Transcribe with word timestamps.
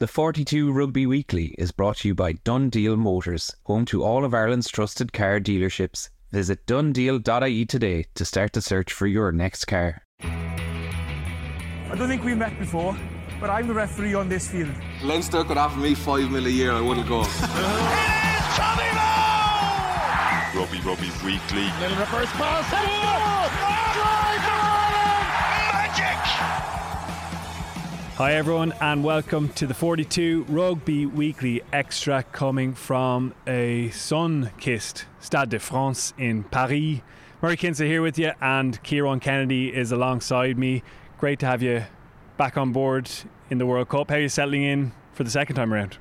The 0.00 0.06
42 0.06 0.70
Rugby 0.70 1.06
Weekly 1.06 1.56
is 1.58 1.72
brought 1.72 1.96
to 1.96 2.06
you 2.08 2.14
by 2.14 2.34
DoneDeal 2.34 2.96
Motors, 2.96 3.56
home 3.64 3.84
to 3.86 4.04
all 4.04 4.24
of 4.24 4.32
Ireland's 4.32 4.68
trusted 4.70 5.12
car 5.12 5.40
dealerships. 5.40 6.08
Visit 6.30 6.64
donedeal.ie 6.66 7.66
today 7.66 8.04
to 8.14 8.24
start 8.24 8.52
the 8.52 8.60
search 8.60 8.92
for 8.92 9.08
your 9.08 9.32
next 9.32 9.64
car. 9.64 10.02
I 10.20 11.96
don't 11.96 12.06
think 12.06 12.22
we 12.22 12.36
met 12.36 12.56
before, 12.60 12.96
but 13.40 13.50
I'm 13.50 13.66
the 13.66 13.74
referee 13.74 14.14
on 14.14 14.28
this 14.28 14.46
field. 14.46 14.70
Leinster 15.02 15.42
could 15.42 15.58
offer 15.58 15.80
me 15.80 15.96
five 15.96 16.30
mil 16.30 16.46
a 16.46 16.48
year, 16.48 16.70
I 16.70 16.80
wouldn't 16.80 17.08
go. 17.08 17.22
it 17.22 17.24
is 17.24 17.48
Rugby 20.54 20.78
Rugby 20.88 21.10
Weekly. 21.26 21.66
Little 21.80 21.98
reverse 21.98 22.30
pass. 22.38 22.70
Drive 22.70 23.37
Hi, 28.18 28.34
everyone, 28.34 28.74
and 28.80 29.04
welcome 29.04 29.48
to 29.50 29.64
the 29.64 29.74
42 29.74 30.46
Rugby 30.48 31.06
Weekly 31.06 31.62
Extra 31.72 32.24
coming 32.24 32.74
from 32.74 33.32
a 33.46 33.90
sun 33.90 34.50
kissed 34.58 35.04
Stade 35.20 35.50
de 35.50 35.60
France 35.60 36.14
in 36.18 36.42
Paris. 36.42 36.98
Murray 37.40 37.56
Kinsella 37.56 37.88
here 37.88 38.02
with 38.02 38.18
you, 38.18 38.32
and 38.40 38.82
Ciarán 38.82 39.20
Kennedy 39.20 39.72
is 39.72 39.92
alongside 39.92 40.58
me. 40.58 40.82
Great 41.18 41.38
to 41.38 41.46
have 41.46 41.62
you 41.62 41.84
back 42.36 42.56
on 42.56 42.72
board 42.72 43.08
in 43.50 43.58
the 43.58 43.66
World 43.66 43.88
Cup. 43.88 44.10
How 44.10 44.16
are 44.16 44.20
you 44.22 44.28
settling 44.28 44.64
in 44.64 44.90
for 45.12 45.22
the 45.22 45.30
second 45.30 45.54
time 45.54 45.72
around? 45.72 45.98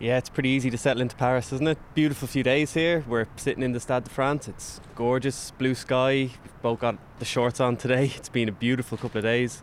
Yeah, 0.00 0.18
it's 0.18 0.28
pretty 0.28 0.48
easy 0.48 0.70
to 0.70 0.76
settle 0.76 1.02
into 1.02 1.14
Paris, 1.14 1.52
isn't 1.52 1.68
it? 1.68 1.78
Beautiful 1.94 2.26
few 2.26 2.42
days 2.42 2.74
here. 2.74 3.04
We're 3.06 3.28
sitting 3.36 3.62
in 3.62 3.70
the 3.70 3.78
Stade 3.78 4.02
de 4.02 4.10
France. 4.10 4.48
It's 4.48 4.80
gorgeous, 4.96 5.52
blue 5.52 5.76
sky. 5.76 6.30
We've 6.42 6.62
both 6.62 6.80
got 6.80 6.98
the 7.20 7.24
shorts 7.24 7.60
on 7.60 7.76
today. 7.76 8.06
It's 8.16 8.28
been 8.28 8.48
a 8.48 8.52
beautiful 8.52 8.98
couple 8.98 9.18
of 9.18 9.22
days. 9.22 9.62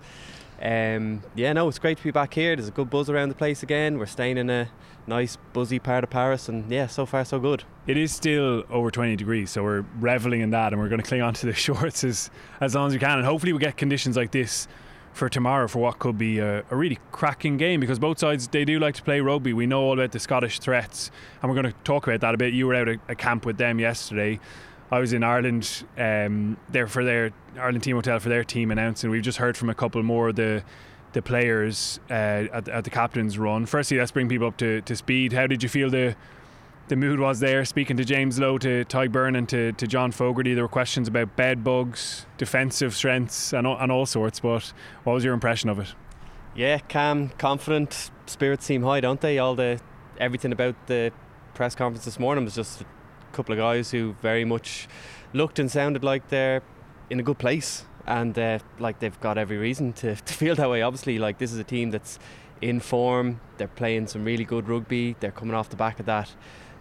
Um, 0.62 1.24
yeah, 1.36 1.54
no, 1.54 1.68
it's 1.68 1.80
great 1.80 1.98
to 1.98 2.04
be 2.04 2.12
back 2.12 2.34
here. 2.34 2.56
There's 2.56 2.68
a 2.68 2.72
good 2.72 2.90
buzz 2.90 3.10
around 3.10 3.30
the 3.30 3.36
place 3.36 3.64
again. 3.64 3.98
We're 3.98 4.06
staying 4.06 4.38
in 4.38 4.50
a 4.50 4.70
nice, 5.08 5.38
buzzy 5.54 5.80
part 5.80 6.04
of 6.04 6.10
Paris, 6.10 6.50
and 6.50 6.70
yeah, 6.72 6.88
so 6.88 7.06
far 7.06 7.24
so 7.24 7.40
good. 7.40 7.64
It 7.88 7.98
is 7.98 8.14
still 8.14 8.64
over 8.70 8.92
20 8.92 9.16
degrees, 9.16 9.52
so 9.52 9.64
we're 9.64 9.86
reveling 10.00 10.42
in 10.42 10.50
that, 10.52 10.74
and 10.74 10.82
we're 10.82 10.90
going 10.90 11.02
to 11.02 11.08
cling 11.08 11.22
on 11.22 11.34
to 11.36 11.46
the 11.46 11.54
shorts 11.66 12.04
as, 12.04 12.30
as 12.60 12.76
long 12.76 12.88
as 12.88 12.94
we 12.94 13.00
can. 13.00 13.18
And 13.18 13.26
hopefully, 13.26 13.54
we 13.54 13.60
get 13.60 13.78
conditions 13.78 14.18
like 14.18 14.32
this 14.32 14.68
for 15.14 15.30
tomorrow 15.30 15.68
for 15.68 15.80
what 15.80 16.00
could 16.00 16.18
be 16.18 16.40
a, 16.40 16.64
a, 16.70 16.76
really 16.76 17.00
cracking 17.12 17.58
game 17.58 17.80
because 17.80 17.98
both 18.00 18.20
sides 18.20 18.48
they 18.48 18.64
do 18.64 18.80
like 18.80 18.96
to 18.96 19.04
play 19.04 19.20
rugby. 19.20 19.54
We 19.54 19.66
know 19.66 19.82
all 19.82 19.94
about 19.94 20.12
the 20.12 20.20
Scottish 20.20 20.60
threats, 20.60 21.12
and 21.42 21.50
we're 21.50 21.62
going 21.62 21.74
to 21.74 21.80
talk 21.84 22.08
about 22.08 22.22
that 22.22 22.36
a 22.36 22.38
bit. 22.38 22.54
You 22.54 22.68
were 22.68 22.76
out 22.76 22.88
at 22.88 23.00
a 23.08 23.16
camp 23.16 23.46
with 23.46 23.58
them 23.58 23.80
yesterday. 23.80 24.40
I 24.92 25.00
was 25.00 25.14
in 25.14 25.24
Ireland 25.24 25.84
um, 25.98 26.58
there 26.70 26.88
for 26.88 27.04
their 27.04 27.32
Ireland 27.58 27.84
Team 27.84 27.96
Hotel 27.96 28.20
for 28.20 28.30
their 28.30 28.44
team 28.44 28.72
announcing. 28.72 29.10
We've 29.10 29.22
just 29.22 29.38
heard 29.38 29.56
from 29.56 29.70
a 29.70 29.76
couple 29.76 30.02
more 30.04 30.30
of 30.30 30.36
the 30.36 30.64
the 31.14 31.22
players 31.22 32.00
uh, 32.10 32.14
at, 32.54 32.70
at, 32.70 32.84
the 32.84 32.90
captain's 32.90 33.40
run. 33.40 33.66
Firstly, 33.66 33.98
let's 33.98 34.12
bring 34.12 34.30
people 34.30 34.48
up 34.48 34.58
to, 34.58 34.82
to 34.82 34.96
speed. 34.96 35.34
How 35.34 35.48
did 35.48 35.64
you 35.64 35.70
feel 35.70 35.90
the 35.90 36.16
the 36.88 36.96
mood 36.96 37.20
was 37.20 37.40
there? 37.40 37.66
Speaking 37.66 37.98
to 37.98 38.06
James 38.06 38.40
Lowe, 38.40 38.58
to 38.60 38.84
Tadhg 38.86 39.10
Beirne, 39.10 39.38
and 39.38 39.48
to, 39.50 39.72
to 39.74 39.88
John 39.88 40.12
Fogarty, 40.12 40.56
there 40.56 40.64
were 40.64 40.68
questions 40.68 41.08
about 41.08 41.36
bed 41.36 41.64
bugs, 41.64 42.26
defensive 42.38 42.96
strengths, 42.96 43.54
and, 43.54 43.68
and 43.68 43.92
all 43.92 44.06
sorts. 44.08 44.40
But 44.40 44.74
what 45.04 45.14
was 45.14 45.24
your 45.24 45.34
impression 45.34 45.70
of 45.70 45.80
it? 45.80 45.94
Yeah, 46.56 46.80
calm, 46.80 47.30
confident, 47.38 48.10
spirits 48.26 48.66
seem 48.66 48.84
high, 48.84 49.02
don't 49.02 49.22
they? 49.22 49.38
All 49.38 49.56
the 49.56 49.80
everything 50.20 50.52
about 50.52 50.76
the 50.88 51.12
press 51.54 51.76
conference 51.76 52.06
this 52.06 52.20
morning 52.20 52.44
was 52.44 52.56
just 52.56 52.84
couple 53.32 53.54
of 53.54 53.60
guys 53.60 53.92
who 53.92 54.16
very 54.22 54.46
much 54.46 54.88
looked 55.34 55.60
and 55.60 55.72
sounded 55.72 56.04
like 56.04 56.30
they're 56.30 56.62
in 57.10 57.20
a 57.20 57.24
good 57.24 57.38
place 57.38 57.86
and 58.06 58.38
uh, 58.38 58.60
like 58.80 59.00
they've 59.00 59.20
got 59.20 59.38
every 59.38 59.58
reason 59.58 59.94
to, 59.94 60.16
to 60.26 60.34
feel 60.34 60.56
that 60.56 60.70
way. 60.70 60.82
Obviously 60.82 61.20
like 61.20 61.38
this 61.38 61.52
is 61.52 61.60
a 61.60 61.64
team 61.64 61.92
that's 61.92 62.20
in 62.62 62.80
form 62.80 63.40
they're 63.58 63.70
playing 63.70 64.06
some 64.06 64.26
really 64.26 64.44
good 64.44 64.68
rugby 64.68 65.16
they're 65.22 65.32
coming 65.32 65.56
off 65.56 65.70
the 65.70 65.78
back 65.78 65.98
of 65.98 66.06
that 66.06 66.36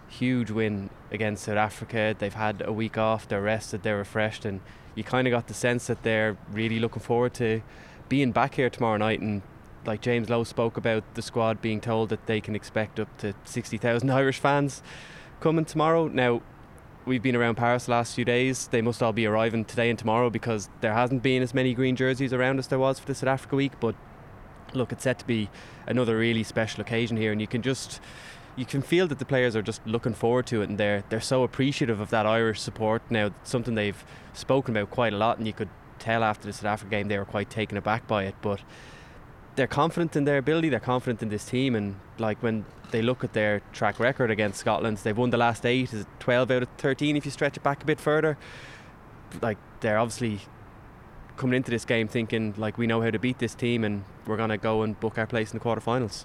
huge 0.08 0.50
win 0.50 0.90
against 1.12 1.44
South 1.44 1.56
Africa. 1.56 2.16
They've 2.18 2.34
had 2.34 2.62
a 2.66 2.72
week 2.72 2.98
off 2.98 3.28
they're 3.28 3.42
rested 3.42 3.82
they're 3.82 3.98
refreshed 3.98 4.44
and 4.44 4.60
you 4.94 5.04
kind 5.04 5.28
of 5.28 5.30
got 5.30 5.46
the 5.46 5.54
sense 5.54 5.86
that 5.86 6.02
they're 6.02 6.36
really 6.50 6.80
looking 6.80 7.00
forward 7.00 7.32
to 7.34 7.62
being 8.08 8.32
back 8.32 8.54
here 8.56 8.68
tomorrow 8.68 8.96
night. 8.96 9.20
And 9.20 9.42
like 9.86 10.00
James 10.00 10.28
Lowe 10.28 10.42
spoke 10.42 10.76
about 10.76 11.14
the 11.14 11.22
squad 11.22 11.62
being 11.62 11.80
told 11.80 12.08
that 12.08 12.26
they 12.26 12.40
can 12.40 12.56
expect 12.56 12.98
up 12.98 13.16
to 13.18 13.32
60,000 13.44 14.10
Irish 14.10 14.40
fans 14.40 14.82
coming 15.40 15.64
tomorrow. 15.64 16.08
Now, 16.08 16.42
we've 17.06 17.22
been 17.22 17.36
around 17.36 17.56
Paris 17.56 17.86
the 17.86 17.92
last 17.92 18.14
few 18.14 18.24
days. 18.24 18.68
They 18.68 18.82
must 18.82 19.02
all 19.02 19.12
be 19.12 19.26
arriving 19.26 19.64
today 19.64 19.90
and 19.90 19.98
tomorrow 19.98 20.30
because 20.30 20.68
there 20.80 20.92
hasn't 20.92 21.22
been 21.22 21.42
as 21.42 21.54
many 21.54 21.74
green 21.74 21.96
jerseys 21.96 22.32
around 22.32 22.58
as 22.58 22.68
there 22.68 22.78
was 22.78 22.98
for 22.98 23.06
the 23.06 23.14
South 23.14 23.28
Africa 23.28 23.56
week. 23.56 23.72
But 23.80 23.94
look, 24.74 24.92
it's 24.92 25.04
set 25.04 25.18
to 25.20 25.26
be 25.26 25.48
another 25.86 26.18
really 26.18 26.42
special 26.42 26.80
occasion 26.80 27.16
here, 27.16 27.32
and 27.32 27.40
you 27.40 27.46
can 27.46 27.62
just 27.62 28.00
you 28.56 28.66
can 28.66 28.82
feel 28.82 29.06
that 29.06 29.20
the 29.20 29.24
players 29.24 29.54
are 29.54 29.62
just 29.62 29.86
looking 29.86 30.14
forward 30.14 30.46
to 30.48 30.62
it, 30.62 30.68
and 30.68 30.78
they're 30.78 31.04
they're 31.08 31.20
so 31.20 31.42
appreciative 31.44 32.00
of 32.00 32.10
that 32.10 32.26
Irish 32.26 32.60
support. 32.60 33.02
Now, 33.10 33.30
something 33.44 33.74
they've 33.74 34.04
spoken 34.34 34.76
about 34.76 34.90
quite 34.90 35.12
a 35.12 35.16
lot, 35.16 35.38
and 35.38 35.46
you 35.46 35.52
could 35.52 35.70
tell 35.98 36.22
after 36.22 36.46
the 36.46 36.52
South 36.52 36.66
Africa 36.66 36.90
game 36.90 37.08
they 37.08 37.18
were 37.18 37.24
quite 37.24 37.50
taken 37.50 37.76
aback 37.76 38.06
by 38.06 38.24
it, 38.24 38.34
but 38.42 38.60
they're 39.58 39.66
confident 39.66 40.14
in 40.14 40.22
their 40.24 40.38
ability, 40.38 40.68
they're 40.68 40.78
confident 40.78 41.20
in 41.20 41.30
this 41.30 41.44
team, 41.44 41.74
and 41.74 41.96
like 42.18 42.40
when 42.44 42.64
they 42.92 43.02
look 43.02 43.24
at 43.24 43.32
their 43.32 43.60
track 43.72 43.98
record 43.98 44.30
against 44.30 44.60
Scotland, 44.60 44.98
they've 44.98 45.18
won 45.18 45.30
the 45.30 45.36
last 45.36 45.66
eight, 45.66 45.92
is 45.92 46.06
12 46.20 46.50
out 46.52 46.62
of 46.62 46.68
13 46.78 47.16
if 47.16 47.24
you 47.24 47.32
stretch 47.32 47.56
it 47.56 47.62
back 47.64 47.82
a 47.82 47.84
bit 47.84 48.00
further. 48.00 48.38
Like 49.42 49.58
they're 49.80 49.98
obviously 49.98 50.42
coming 51.36 51.56
into 51.56 51.72
this 51.72 51.84
game 51.84 52.06
thinking 52.06 52.54
like 52.56 52.78
we 52.78 52.86
know 52.86 53.02
how 53.02 53.10
to 53.10 53.18
beat 53.18 53.40
this 53.40 53.54
team 53.54 53.82
and 53.82 54.04
we're 54.26 54.36
to 54.36 54.56
go 54.56 54.82
and 54.82 54.98
book 55.00 55.18
our 55.18 55.26
place 55.26 55.52
in 55.52 55.58
the 55.58 55.64
quarterfinals. 55.64 56.24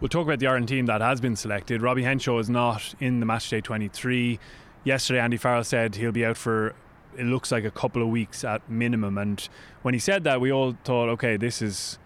We'll 0.00 0.10
talk 0.10 0.26
about 0.26 0.38
the 0.38 0.46
Ireland 0.46 0.68
team 0.68 0.84
that 0.86 1.00
has 1.00 1.22
been 1.22 1.36
selected. 1.36 1.80
Robbie 1.80 2.02
Henshaw 2.02 2.38
is 2.38 2.50
not 2.50 2.94
in 3.00 3.20
the 3.20 3.26
matchday 3.26 3.64
23. 3.64 4.38
Yesterday, 4.84 5.20
Andy 5.20 5.38
Farrell 5.38 5.64
said 5.64 5.96
he'll 5.96 6.12
be 6.12 6.24
out 6.24 6.36
for 6.36 6.74
it 7.16 7.24
looks 7.24 7.50
like 7.50 7.64
a 7.64 7.70
couple 7.70 8.02
of 8.02 8.08
weeks 8.08 8.44
at 8.44 8.68
minimum. 8.70 9.16
And 9.16 9.48
when 9.80 9.94
he 9.94 9.98
said 9.98 10.22
that, 10.24 10.40
we 10.40 10.52
all 10.52 10.76
thought, 10.84 11.08
okay, 11.08 11.36
this 11.38 11.60
is 11.62 11.98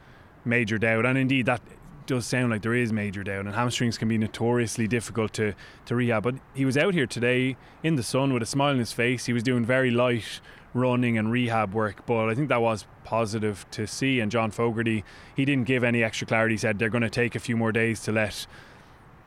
major 0.45 0.79
doubt, 0.79 1.07
and 1.07 1.19
indeed 1.19 1.47
that 1.47 1.61
does 2.07 2.27
sound 2.27 2.51
like 2.51 2.63
there 2.63 2.75
is 2.75 2.93
major 2.93 3.23
doubt, 3.23 3.47
and 3.47 3.55
hamstrings 3.55 3.99
can 3.99 4.09
be 4.09 4.19
notoriously 4.19 4.89
difficult 4.89 5.33
to, 5.35 5.55
to 5.87 5.95
rehab. 5.95 6.23
But 6.23 6.37
he 6.55 6.65
was 6.65 6.77
out 6.77 6.95
here 6.95 7.07
today 7.07 7.57
in 7.83 7.97
the 7.97 8.03
sun 8.03 8.33
with 8.33 8.43
a 8.43 8.47
smile 8.47 8.73
on 8.73 8.79
his 8.79 8.93
face. 8.93 9.27
He 9.27 9.33
was 9.33 9.43
doing 9.43 9.65
very 9.65 9.91
light 9.91 10.41
running 10.75 11.19
and 11.19 11.31
rehab 11.31 11.75
work, 11.75 12.05
but 12.07 12.29
I 12.29 12.35
think 12.35 12.49
that 12.49 12.63
was 12.63 12.87
positive 13.05 13.67
to 13.73 13.87
see. 13.87 14.21
And 14.21 14.31
John 14.31 14.51
Fogarty, 14.51 15.05
he 15.37 15.45
didn't 15.45 15.67
give 15.67 15.85
any 15.85 16.03
extra 16.03 16.27
clarity. 16.27 16.55
He 16.55 16.59
said 16.59 16.79
they're 16.79 16.89
going 16.89 17.03
to 17.03 17.11
take 17.11 17.35
a 17.35 17.41
few 17.41 17.57
more 17.57 17.73
days 17.73 18.01
to 18.03 18.13
let 18.13 18.47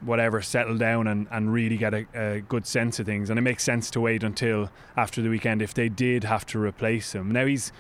whatever 0.02 0.42
settle 0.42 0.78
down 0.78 1.08
and, 1.08 1.28
and 1.32 1.52
really 1.52 1.78
get 1.78 1.94
a, 1.94 2.06
a, 2.14 2.42
good 2.42 2.66
sense 2.68 3.00
of 3.00 3.06
things. 3.06 3.30
And 3.30 3.40
it 3.40 3.42
makes 3.42 3.64
sense 3.64 3.90
to 3.92 4.02
wait 4.02 4.24
until 4.24 4.70
after 4.98 5.22
the 5.22 5.30
weekend 5.30 5.62
if 5.62 5.74
they 5.74 5.90
did 5.90 6.26
have 6.26 6.46
to 6.48 6.60
replace 6.60 7.14
him. 7.14 7.32
Now 7.32 7.46
he's 7.46 7.72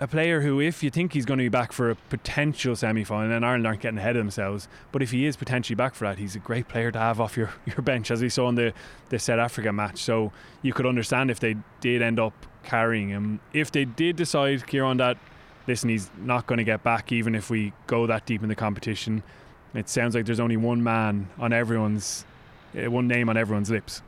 a 0.00 0.06
player 0.06 0.40
who, 0.40 0.60
if 0.60 0.82
you 0.82 0.90
think 0.90 1.12
he's 1.12 1.24
going 1.24 1.38
to 1.38 1.44
be 1.44 1.48
back 1.48 1.72
for 1.72 1.90
a 1.90 1.94
potential 1.94 2.76
semi 2.76 3.04
final, 3.04 3.34
and 3.34 3.44
Ireland 3.44 3.66
aren't 3.66 3.80
getting 3.80 3.98
ahead 3.98 4.16
of 4.16 4.20
themselves, 4.20 4.68
but 4.92 5.02
if 5.02 5.10
he 5.10 5.26
is 5.26 5.36
potentially 5.36 5.74
back 5.74 5.94
for 5.94 6.04
that, 6.06 6.18
he's 6.18 6.36
a 6.36 6.38
great 6.38 6.68
player 6.68 6.92
to 6.92 6.98
have 6.98 7.20
off 7.20 7.36
your, 7.36 7.50
your 7.66 7.82
bench, 7.82 8.10
as 8.10 8.22
we 8.22 8.28
saw 8.28 8.48
in 8.48 8.54
the, 8.54 8.72
the 9.08 9.18
South 9.18 9.40
Africa 9.40 9.72
match. 9.72 9.98
So 9.98 10.32
you 10.62 10.72
could 10.72 10.86
understand 10.86 11.30
if 11.30 11.40
they 11.40 11.56
did 11.80 12.00
end 12.02 12.20
up 12.20 12.32
carrying 12.62 13.08
him. 13.08 13.40
If 13.52 13.72
they 13.72 13.84
did 13.84 14.16
decide, 14.16 14.60
Ciarán, 14.60 14.98
that, 14.98 15.18
listen, 15.66 15.88
he's 15.88 16.10
not 16.18 16.46
going 16.46 16.58
to 16.58 16.64
get 16.64 16.84
back, 16.84 17.10
even 17.10 17.34
if 17.34 17.50
we 17.50 17.72
go 17.86 18.06
that 18.06 18.24
deep 18.24 18.42
in 18.42 18.48
the 18.48 18.54
competition, 18.54 19.22
it 19.74 19.88
sounds 19.88 20.14
like 20.14 20.26
there's 20.26 20.40
only 20.40 20.56
one 20.56 20.82
man 20.82 21.28
on 21.38 21.52
everyone's, 21.52 22.24
uh, 22.76 22.90
one 22.90 23.08
name 23.08 23.28
on 23.28 23.36
everyone's 23.36 23.70
lips. 23.70 24.02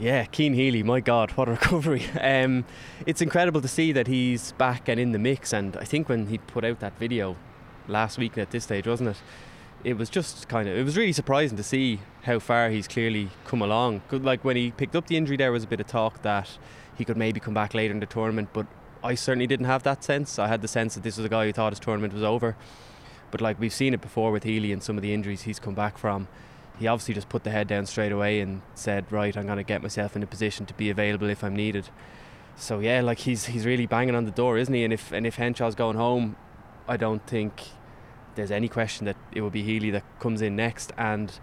Yeah, 0.00 0.26
Cian 0.30 0.54
Healy, 0.54 0.84
my 0.84 1.00
God, 1.00 1.30
what 1.34 1.48
a 1.48 1.52
recovery. 1.52 2.04
Um, 2.20 2.64
it's 3.04 3.20
incredible 3.20 3.60
to 3.60 3.68
see 3.68 3.90
that 3.92 4.06
he's 4.06 4.52
back 4.52 4.88
and 4.88 5.00
in 5.00 5.10
the 5.10 5.18
mix. 5.18 5.52
And 5.52 5.76
I 5.76 5.84
think 5.84 6.08
when 6.08 6.28
he 6.28 6.38
put 6.38 6.64
out 6.64 6.78
that 6.78 6.96
video 6.98 7.36
last 7.88 8.16
week 8.16 8.38
at 8.38 8.52
this 8.52 8.64
stage, 8.64 8.86
wasn't 8.86 9.10
it? 9.10 9.16
It 9.82 9.96
was 9.96 10.08
just 10.08 10.48
kind 10.48 10.68
of, 10.68 10.76
it 10.76 10.84
was 10.84 10.96
really 10.96 11.12
surprising 11.12 11.56
to 11.56 11.62
see 11.64 12.00
how 12.22 12.38
far 12.38 12.70
he's 12.70 12.86
clearly 12.86 13.30
come 13.44 13.60
along. 13.60 14.02
Like 14.12 14.44
when 14.44 14.56
he 14.56 14.70
picked 14.70 14.94
up 14.94 15.08
the 15.08 15.16
injury, 15.16 15.36
there 15.36 15.50
was 15.50 15.64
a 15.64 15.66
bit 15.66 15.80
of 15.80 15.88
talk 15.88 16.22
that 16.22 16.48
he 16.96 17.04
could 17.04 17.16
maybe 17.16 17.40
come 17.40 17.54
back 17.54 17.74
later 17.74 17.92
in 17.92 18.00
the 18.00 18.06
tournament, 18.06 18.50
but 18.52 18.66
I 19.02 19.14
certainly 19.14 19.46
didn't 19.46 19.66
have 19.66 19.82
that 19.84 20.04
sense. 20.04 20.38
I 20.38 20.46
had 20.46 20.62
the 20.62 20.68
sense 20.68 20.94
that 20.94 21.02
this 21.02 21.16
was 21.16 21.26
a 21.26 21.28
guy 21.28 21.46
who 21.46 21.52
thought 21.52 21.72
his 21.72 21.80
tournament 21.80 22.12
was 22.12 22.22
over. 22.22 22.56
But 23.30 23.40
like 23.40 23.58
we've 23.58 23.72
seen 23.72 23.94
it 23.94 24.00
before 24.00 24.30
with 24.30 24.44
Healy 24.44 24.72
and 24.72 24.82
some 24.82 24.96
of 24.96 25.02
the 25.02 25.12
injuries 25.12 25.42
he's 25.42 25.58
come 25.58 25.74
back 25.74 25.98
from 25.98 26.28
he 26.78 26.86
obviously 26.86 27.14
just 27.14 27.28
put 27.28 27.44
the 27.44 27.50
head 27.50 27.66
down 27.66 27.86
straight 27.86 28.12
away 28.12 28.40
and 28.40 28.62
said, 28.74 29.10
right, 29.10 29.36
I'm 29.36 29.46
going 29.46 29.58
to 29.58 29.64
get 29.64 29.82
myself 29.82 30.14
in 30.16 30.22
a 30.22 30.26
position 30.26 30.66
to 30.66 30.74
be 30.74 30.90
available 30.90 31.28
if 31.28 31.42
I'm 31.42 31.56
needed. 31.56 31.88
So 32.56 32.80
yeah, 32.80 33.00
like 33.02 33.20
he's 33.20 33.46
he's 33.46 33.64
really 33.64 33.86
banging 33.86 34.14
on 34.14 34.24
the 34.24 34.30
door, 34.30 34.58
isn't 34.58 34.72
he? 34.72 34.84
And 34.84 34.92
if 34.92 35.12
and 35.12 35.26
if 35.26 35.36
Henshaw's 35.36 35.74
going 35.74 35.96
home, 35.96 36.36
I 36.88 36.96
don't 36.96 37.24
think 37.26 37.62
there's 38.34 38.50
any 38.50 38.68
question 38.68 39.06
that 39.06 39.16
it 39.32 39.40
will 39.40 39.50
be 39.50 39.62
Healy 39.62 39.90
that 39.90 40.04
comes 40.20 40.42
in 40.42 40.56
next. 40.56 40.92
And 40.96 41.38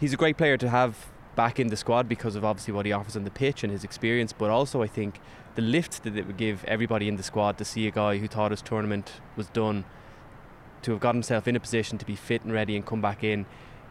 he's 0.00 0.12
a 0.12 0.16
great 0.16 0.36
player 0.36 0.56
to 0.56 0.68
have 0.68 1.06
back 1.34 1.60
in 1.60 1.68
the 1.68 1.76
squad 1.76 2.08
because 2.08 2.34
of 2.34 2.44
obviously 2.44 2.74
what 2.74 2.84
he 2.84 2.92
offers 2.92 3.16
on 3.16 3.24
the 3.24 3.30
pitch 3.30 3.62
and 3.62 3.72
his 3.72 3.84
experience, 3.84 4.32
but 4.32 4.50
also 4.50 4.82
I 4.82 4.86
think 4.86 5.20
the 5.54 5.62
lift 5.62 6.02
that 6.04 6.16
it 6.16 6.26
would 6.26 6.36
give 6.36 6.64
everybody 6.64 7.08
in 7.08 7.16
the 7.16 7.22
squad 7.22 7.58
to 7.58 7.64
see 7.64 7.86
a 7.86 7.90
guy 7.90 8.18
who 8.18 8.26
thought 8.26 8.50
his 8.50 8.62
tournament 8.62 9.20
was 9.36 9.48
done 9.48 9.84
to 10.82 10.90
have 10.92 11.00
got 11.00 11.14
himself 11.14 11.46
in 11.46 11.56
a 11.56 11.60
position 11.60 11.98
to 11.98 12.04
be 12.04 12.16
fit 12.16 12.42
and 12.42 12.52
ready 12.52 12.76
and 12.76 12.86
come 12.86 13.00
back 13.00 13.22
in, 13.22 13.46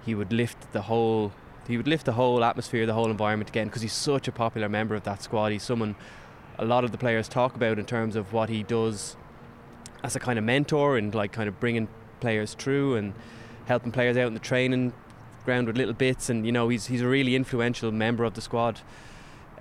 he 0.07 0.15
would 0.15 0.31
lift 0.31 0.71
the 0.71 0.83
whole 0.83 1.33
he 1.67 1.75
would 1.75 1.87
lift 1.87 2.05
the 2.05 2.13
whole 2.13 2.45
atmosphere, 2.45 2.85
the 2.85 2.93
whole 2.93 3.11
environment 3.11 3.49
again 3.49 3.67
because 3.67 3.81
he's 3.81 3.93
such 3.93 4.29
a 4.29 4.31
popular 4.31 4.69
member 4.69 4.95
of 4.95 5.03
that 5.03 5.21
squad. 5.21 5.51
He's 5.51 5.63
someone 5.63 5.95
a 6.57 6.65
lot 6.65 6.85
of 6.85 6.91
the 6.91 6.97
players 6.97 7.27
talk 7.27 7.55
about 7.55 7.77
in 7.77 7.85
terms 7.85 8.15
of 8.15 8.31
what 8.31 8.49
he 8.49 8.63
does 8.63 9.17
as 10.03 10.15
a 10.15 10.19
kind 10.19 10.39
of 10.39 10.45
mentor 10.45 10.97
and 10.97 11.13
like 11.13 11.33
kind 11.33 11.49
of 11.49 11.59
bringing 11.59 11.89
players 12.21 12.53
through 12.53 12.95
and 12.95 13.13
helping 13.65 13.91
players 13.91 14.15
out 14.15 14.27
in 14.27 14.33
the 14.33 14.39
training 14.39 14.93
ground 15.43 15.67
with 15.67 15.77
little 15.77 15.93
bits 15.93 16.29
and 16.29 16.45
you 16.45 16.53
know 16.53 16.69
he's 16.69 16.87
he's 16.87 17.01
a 17.01 17.07
really 17.07 17.35
influential 17.35 17.91
member 17.91 18.23
of 18.23 18.33
the 18.33 18.41
squad. 18.41 18.79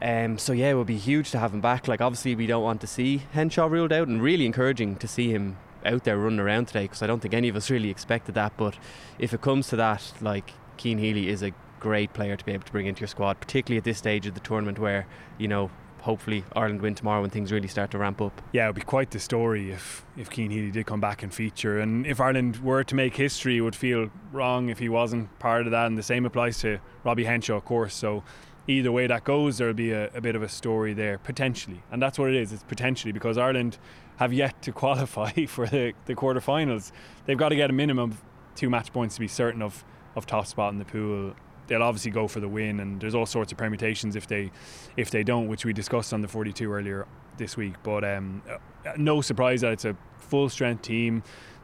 Um, 0.00 0.38
so 0.38 0.52
yeah, 0.52 0.70
it 0.70 0.74
would 0.74 0.86
be 0.86 0.98
huge 0.98 1.32
to 1.32 1.40
have 1.40 1.52
him 1.52 1.60
back. 1.60 1.88
Like 1.88 2.00
obviously 2.00 2.36
we 2.36 2.46
don't 2.46 2.62
want 2.62 2.80
to 2.82 2.86
see 2.86 3.22
Henshaw 3.32 3.66
ruled 3.66 3.92
out, 3.92 4.06
and 4.06 4.22
really 4.22 4.46
encouraging 4.46 4.94
to 4.96 5.08
see 5.08 5.30
him 5.32 5.56
out 5.86 6.04
there 6.04 6.18
running 6.18 6.40
around 6.40 6.66
today 6.66 6.82
because 6.82 7.02
I 7.02 7.06
don't 7.06 7.20
think 7.20 7.34
any 7.34 7.48
of 7.48 7.56
us 7.56 7.70
really 7.70 7.90
expected 7.90 8.34
that. 8.34 8.56
But 8.56 8.76
if 9.18 9.32
it 9.32 9.40
comes 9.40 9.68
to 9.68 9.76
that, 9.76 10.12
like 10.20 10.52
Cian 10.76 10.98
Healy 10.98 11.28
is 11.28 11.42
a 11.42 11.52
great 11.80 12.12
player 12.12 12.36
to 12.36 12.44
be 12.44 12.52
able 12.52 12.64
to 12.64 12.72
bring 12.72 12.86
into 12.86 13.00
your 13.00 13.08
squad, 13.08 13.40
particularly 13.40 13.78
at 13.78 13.84
this 13.84 13.98
stage 13.98 14.26
of 14.26 14.34
the 14.34 14.40
tournament 14.40 14.78
where 14.78 15.06
you 15.38 15.48
know 15.48 15.70
hopefully 16.06 16.44
Ireland 16.54 16.82
win 16.82 16.94
tomorrow 16.94 17.20
when 17.20 17.30
things 17.30 17.50
really 17.50 17.66
start 17.66 17.90
to 17.90 17.98
ramp 17.98 18.20
up. 18.22 18.40
Yeah, 18.52 18.64
it 18.64 18.68
would 18.68 18.76
be 18.76 18.82
quite 18.82 19.10
the 19.10 19.18
story 19.18 19.70
if 19.70 20.04
if 20.16 20.32
Cian 20.32 20.50
Healy 20.50 20.70
did 20.70 20.86
come 20.86 21.00
back 21.00 21.22
and 21.22 21.34
feature, 21.34 21.80
and 21.80 22.06
if 22.06 22.20
Ireland 22.20 22.58
were 22.58 22.84
to 22.84 22.94
make 22.94 23.16
history, 23.16 23.58
it 23.58 23.60
would 23.60 23.76
feel 23.76 24.10
wrong 24.32 24.68
if 24.68 24.78
he 24.78 24.88
wasn't 24.88 25.36
part 25.38 25.66
of 25.66 25.72
that. 25.72 25.86
And 25.86 25.98
the 25.98 26.02
same 26.02 26.24
applies 26.24 26.58
to 26.60 26.78
Robbie 27.04 27.24
Henshaw, 27.24 27.56
of 27.56 27.64
course. 27.64 27.94
So 27.94 28.22
either 28.68 28.90
way 28.90 29.06
that 29.06 29.24
goes, 29.24 29.58
there'll 29.58 29.74
be 29.74 29.92
a, 29.92 30.10
a, 30.14 30.20
bit 30.20 30.34
of 30.34 30.42
a 30.42 30.48
story 30.48 30.92
there 30.92 31.18
potentially, 31.18 31.82
and 31.90 32.02
that's 32.02 32.18
what 32.18 32.28
it 32.28 32.36
is. 32.36 32.52
It's 32.52 32.62
potentially 32.64 33.12
because 33.12 33.38
Ireland 33.38 33.78
have 34.16 34.32
yet 34.32 34.60
to 34.62 34.72
qualify 34.84 35.32
for 35.46 35.66
the 35.66 35.92
the 36.06 36.14
quarterfinals. 36.14 36.92
They've 37.26 37.38
got 37.38 37.50
to 37.50 37.56
get 37.56 37.70
a 37.70 37.72
minimum 37.72 38.12
of 38.12 38.22
two 38.54 38.70
match 38.70 38.92
points 38.92 39.16
to 39.16 39.20
be 39.20 39.28
certain 39.28 39.62
of 39.62 39.84
of 40.14 40.26
top 40.26 40.46
spot 40.46 40.72
in 40.72 40.78
the 40.78 40.84
pool. 40.84 41.34
They'll 41.66 41.82
obviously 41.82 42.12
go 42.12 42.28
for 42.28 42.40
the 42.40 42.48
win, 42.48 42.80
and 42.80 43.00
there's 43.00 43.14
all 43.14 43.26
sorts 43.26 43.52
of 43.52 43.58
permutations 43.58 44.16
if 44.16 44.26
they 44.26 44.50
if 44.96 45.10
they 45.10 45.24
don't, 45.24 45.48
which 45.48 45.64
we 45.64 45.72
discussed 45.72 46.12
on 46.12 46.22
the 46.22 46.28
42 46.28 46.72
earlier 46.72 47.06
this 47.38 47.56
week. 47.56 47.74
But 47.82 48.04
um, 48.04 48.42
uh, 48.48 48.92
no 48.96 49.20
surprise 49.20 49.60
that 49.62 49.72
it's 49.72 49.84
a 49.84 49.96
full 50.18 50.48
strength 50.48 50.82
team. 50.82 51.22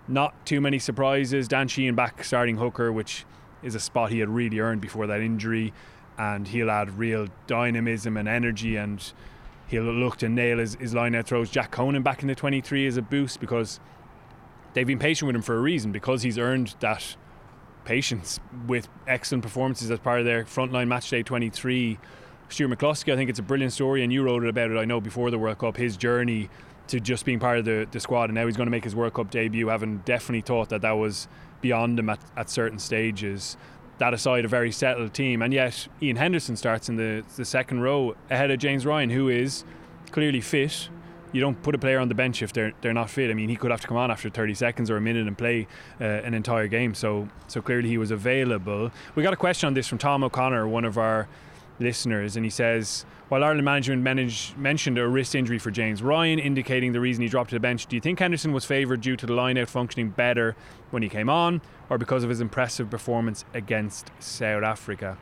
Not 0.09 0.45
too 0.45 0.61
many 0.61 0.81
surprises. 0.81 1.47
Dan 1.47 1.69
Sheehan 1.69 1.95
back 1.95 2.25
starting 2.25 2.57
hooker, 2.57 2.93
which 2.93 3.25
is 3.63 3.77
a 3.77 3.81
spot 3.81 4.11
he 4.11 4.19
had 4.19 4.29
really 4.29 4.59
earned 4.59 4.81
before 4.81 5.07
that 5.07 5.21
injury 5.21 5.73
and 6.19 6.49
he'll 6.49 6.71
add 6.71 6.99
real 6.99 7.29
dynamism 7.47 8.17
and 8.17 8.29
energy 8.29 8.77
and 8.77 9.13
he'll 9.69 9.83
look 9.83 10.19
to 10.19 10.29
nail 10.29 10.59
his, 10.59 10.75
his 10.77 10.95
line 10.95 11.15
out 11.15 11.27
throws. 11.27 11.51
Jack 11.51 11.71
Conan 11.71 12.03
back 12.03 12.23
in 12.23 12.29
the 12.29 12.35
23 12.35 12.87
is 12.87 12.97
a 12.97 13.03
boost 13.03 13.41
because 13.41 13.81
they've 14.75 14.87
been 14.87 14.99
patient 14.99 15.27
with 15.27 15.37
him 15.37 15.43
for 15.43 15.57
a 15.57 15.61
reason 15.61 15.93
because 15.93 16.23
he's 16.23 16.39
earned 16.39 16.75
that 16.81 17.17
patience 17.85 18.39
with 18.67 18.89
excellent 19.07 19.43
performances 19.43 19.91
as 19.91 19.99
part 19.99 20.21
of 20.21 20.27
their 20.27 20.45
frontline 20.45 20.89
match 20.89 21.09
day 21.11 21.23
23. 21.23 21.99
Stuart 22.49 22.69
McCloskey, 22.69 23.13
I 23.13 23.17
think 23.17 23.31
it's 23.31 23.39
a 23.39 23.43
brilliant 23.43 23.73
story, 23.73 24.05
and 24.05 24.13
you 24.13 24.23
wrote 24.23 24.45
about 24.45 24.71
it, 24.71 24.77
I 24.77 24.85
know, 24.85 25.01
before 25.01 25.31
the 25.31 25.39
World 25.39 25.59
Cup, 25.59 25.77
his 25.79 25.97
journey 25.97 26.51
to 26.89 27.01
just 27.01 27.25
being 27.25 27.39
part 27.39 27.59
of 27.59 27.65
the, 27.65 27.89
the 27.91 27.99
squad, 27.99 28.25
and 28.25 28.35
now 28.35 28.47
he's 28.47 28.59
going 28.59 28.67
to 28.67 28.71
make 28.71 28.85
his 28.85 28.95
World 28.95 29.15
Cup 29.15 29.31
debut, 29.31 29.69
having 29.69 29.99
definitely 29.99 30.43
thought 30.43 30.69
that 30.69 30.83
that 30.83 30.93
was 30.93 31.29
beyond 31.63 31.99
him 31.99 32.11
at, 32.11 32.21
at 32.37 32.51
certain 32.51 32.79
stages 32.79 33.57
that 34.03 34.13
aside, 34.13 34.45
a 34.45 34.49
very 34.49 34.73
settled 34.73 35.15
team. 35.15 35.43
And 35.43 35.55
yet, 35.55 35.87
Ian 36.03 36.17
Henderson 36.17 36.57
starts 36.57 36.89
in 36.89 36.97
the, 36.97 37.23
the 37.37 37.45
second 37.45 37.83
row 37.83 38.17
ahead 38.31 38.51
of 38.51 38.59
James 38.59 38.85
Ryan, 38.85 39.11
who 39.11 39.29
is 39.29 39.65
clearly 40.11 40.41
fit. 40.41 40.89
You 41.31 41.41
don't 41.41 41.63
put 41.63 41.77
a 41.77 41.79
player 41.79 42.01
on 42.01 42.09
the 42.09 42.15
bench 42.15 42.43
if 42.43 42.53
they're 42.53 42.73
they're 42.81 42.93
not 42.93 43.09
fit. 43.09 43.31
I 43.31 43.35
mean, 43.35 43.49
he 43.49 43.55
could 43.55 43.71
have 43.71 43.81
to 43.81 43.87
come 43.87 43.97
on 43.97 44.11
after 44.11 44.29
30 44.29 44.55
seconds 44.55 44.91
or 44.91 44.97
a 44.97 45.01
minute 45.01 45.29
and 45.29 45.39
play 45.39 45.69
uh, 46.01 46.05
an 46.05 46.35
entire 46.35 46.67
game. 46.67 46.95
So 46.95 47.29
so 47.47 47.63
clearly 47.63 47.89
he 47.89 47.97
was 47.97 48.11
available. 48.11 48.91
We 49.15 49.23
got 49.23 49.33
a 49.33 49.37
question 49.37 49.69
on 49.69 49.75
this 49.75 49.87
from 49.87 49.99
Tom 49.99 50.25
O'Connor, 50.25 50.67
one 50.67 50.85
of 50.85 50.99
our 50.99 51.29
listeners, 51.79 52.37
and 52.37 52.45
he 52.45 52.51
says, 52.51 53.05
while 53.29 53.43
Ireland 53.43 53.65
management 53.65 54.03
managed, 54.03 54.57
mentioned 54.59 54.99
a 54.99 55.09
wrist 55.09 55.35
injury 55.35 55.59
for 55.59 55.71
James 55.71 56.03
Ryan, 56.03 56.39
indicating 56.39 56.93
the 56.93 57.01
reason 57.01 57.23
he 57.23 57.29
dropped 57.29 57.51
to 57.51 57.57
the 57.57 57.61
bench, 57.61 57.87
do 57.87 57.97
you 57.97 58.01
think 58.01 58.19
Henderson 58.19 58.53
was 58.53 58.65
favoured 58.65 59.01
due 59.01 59.17
to 59.17 59.27
the 59.27 59.33
line 59.33 59.57
out 59.57 59.69
functioning 59.69 60.11
better 60.11 60.55
when 60.91 61.03
he 61.03 61.09
came 61.09 61.31
on, 61.31 61.63
or 61.89 61.97
because 61.97 62.25
of 62.25 62.31
his 62.31 62.41
impressive 62.41 62.91
performance 62.91 63.45
against 63.55 64.11
South 64.19 64.63
Africa? 64.63 65.17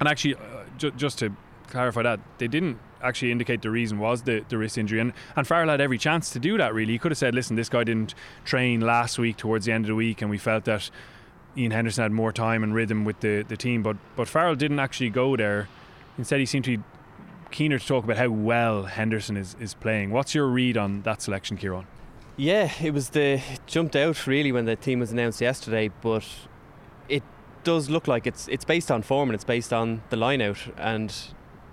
And 0.00 0.08
actually, 0.08 0.34
uh, 0.34 0.64
ju- 0.76 0.90
just 0.90 1.18
to 1.20 1.32
clarify 1.68 2.02
that, 2.02 2.20
they 2.38 2.48
didn't 2.48 2.78
actually 3.02 3.30
indicate 3.30 3.62
the 3.62 3.70
reason 3.70 3.98
was 3.98 4.22
the, 4.22 4.44
the 4.48 4.58
wrist 4.58 4.76
injury. 4.76 4.98
And, 4.98 5.12
and 5.36 5.46
Farrell 5.46 5.68
had 5.68 5.80
every 5.80 5.98
chance 5.98 6.30
to 6.30 6.38
do 6.38 6.58
that, 6.58 6.74
really. 6.74 6.94
He 6.94 6.98
could 6.98 7.12
have 7.12 7.18
said, 7.18 7.34
listen, 7.34 7.56
this 7.56 7.68
guy 7.68 7.84
didn't 7.84 8.14
train 8.44 8.80
last 8.80 9.18
week 9.18 9.36
towards 9.36 9.66
the 9.66 9.72
end 9.72 9.84
of 9.84 9.88
the 9.88 9.94
week, 9.94 10.20
and 10.20 10.30
we 10.30 10.38
felt 10.38 10.64
that 10.64 10.90
Ian 11.56 11.70
Henderson 11.70 12.02
had 12.02 12.12
more 12.12 12.32
time 12.32 12.62
and 12.62 12.74
rhythm 12.74 13.04
with 13.04 13.20
the, 13.20 13.42
the 13.42 13.56
team. 13.56 13.82
But, 13.82 13.96
but 14.14 14.28
Farrell 14.28 14.56
didn't 14.56 14.78
actually 14.78 15.10
go 15.10 15.36
there 15.36 15.68
Instead, 16.18 16.40
he 16.40 16.46
seemed 16.46 16.64
to 16.64 16.78
be 16.78 16.84
keener 17.50 17.78
to 17.78 17.86
talk 17.86 18.04
about 18.04 18.16
how 18.16 18.28
well 18.28 18.84
Henderson 18.84 19.36
is, 19.36 19.56
is 19.60 19.74
playing. 19.74 20.10
What's 20.10 20.34
your 20.34 20.46
read 20.46 20.76
on 20.76 21.02
that 21.02 21.22
selection, 21.22 21.56
Ciarán? 21.56 21.84
Yeah, 22.36 22.70
it 22.82 22.92
was 22.92 23.10
the 23.10 23.40
it 23.52 23.60
jumped 23.66 23.96
out 23.96 24.26
really 24.26 24.52
when 24.52 24.66
the 24.66 24.76
team 24.76 25.00
was 25.00 25.10
announced 25.12 25.40
yesterday, 25.40 25.90
but 26.02 26.26
it 27.08 27.22
does 27.64 27.88
look 27.88 28.06
like 28.06 28.26
it's 28.26 28.46
it's 28.48 28.64
based 28.64 28.90
on 28.90 29.02
form 29.02 29.30
and 29.30 29.34
it's 29.34 29.44
based 29.44 29.72
on 29.72 30.02
the 30.10 30.16
line 30.16 30.42
out 30.42 30.58
and 30.76 31.14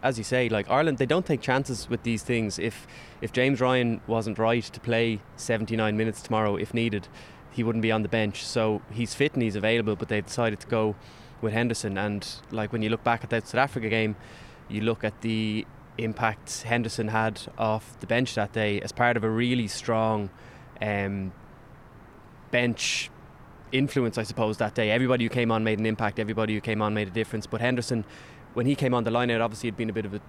as 0.01 0.17
you 0.17 0.23
say, 0.23 0.49
like 0.49 0.69
Ireland, 0.69 0.97
they 0.97 1.05
don't 1.05 1.25
take 1.25 1.39
chances 1.39 1.89
with 1.89 2.03
these 2.03 2.23
things. 2.23 2.59
If 2.59 2.87
if 3.21 3.33
James 3.33 3.59
Ryan 3.59 3.99
wasn't 4.07 4.37
right 4.37 4.63
to 4.63 4.79
play 4.79 5.19
79 5.35 5.97
minutes 5.97 6.21
tomorrow, 6.21 6.55
if 6.55 6.73
needed, 6.73 7.07
he 7.53 7.63
wouldn't 7.63 7.81
be 7.81 7.91
on 7.91 8.01
the 8.01 8.09
bench. 8.09 8.43
So 8.43 8.81
he's 8.91 9.13
fit 9.13 9.33
and 9.33 9.43
he's 9.43 9.55
available, 9.55 9.95
but 9.95 10.09
they 10.09 10.21
decided 10.21 10.59
to 10.61 10.67
go 10.67 10.95
with 11.41 11.53
Henderson. 11.53 11.97
And 11.97 12.27
like 12.51 12.71
when 12.71 12.81
you 12.81 12.89
look 12.89 13.03
back 13.03 13.23
at 13.23 13.29
that 13.29 13.47
South 13.47 13.59
Africa 13.59 13.89
game, 13.89 14.15
you 14.69 14.81
look 14.81 15.03
at 15.03 15.21
the 15.21 15.65
impact 15.97 16.63
Henderson 16.63 17.09
had 17.09 17.39
off 17.57 17.99
the 17.99 18.07
bench 18.07 18.33
that 18.35 18.51
day 18.51 18.81
as 18.81 18.91
part 18.91 19.15
of 19.15 19.23
a 19.23 19.29
really 19.29 19.67
strong 19.67 20.29
um, 20.81 21.31
bench 22.49 23.11
influence, 23.71 24.17
I 24.17 24.23
suppose, 24.23 24.57
that 24.57 24.73
day. 24.75 24.91
Everybody 24.91 25.25
who 25.25 25.29
came 25.29 25.51
on 25.51 25.63
made 25.63 25.79
an 25.79 25.85
impact. 25.85 26.19
Everybody 26.19 26.53
who 26.53 26.61
came 26.61 26.81
on 26.81 26.93
made 26.93 27.07
a 27.07 27.11
difference. 27.11 27.45
But 27.45 27.61
Henderson, 27.61 28.05
when 28.53 28.65
he 28.65 28.75
came 28.75 28.93
on 28.93 29.03
the 29.03 29.11
line 29.11 29.29
obviously 29.31 29.67
had 29.67 29.77
been 29.77 29.89
a 29.89 29.93
bit 29.93 30.05
of 30.05 30.13
a 30.13 30.21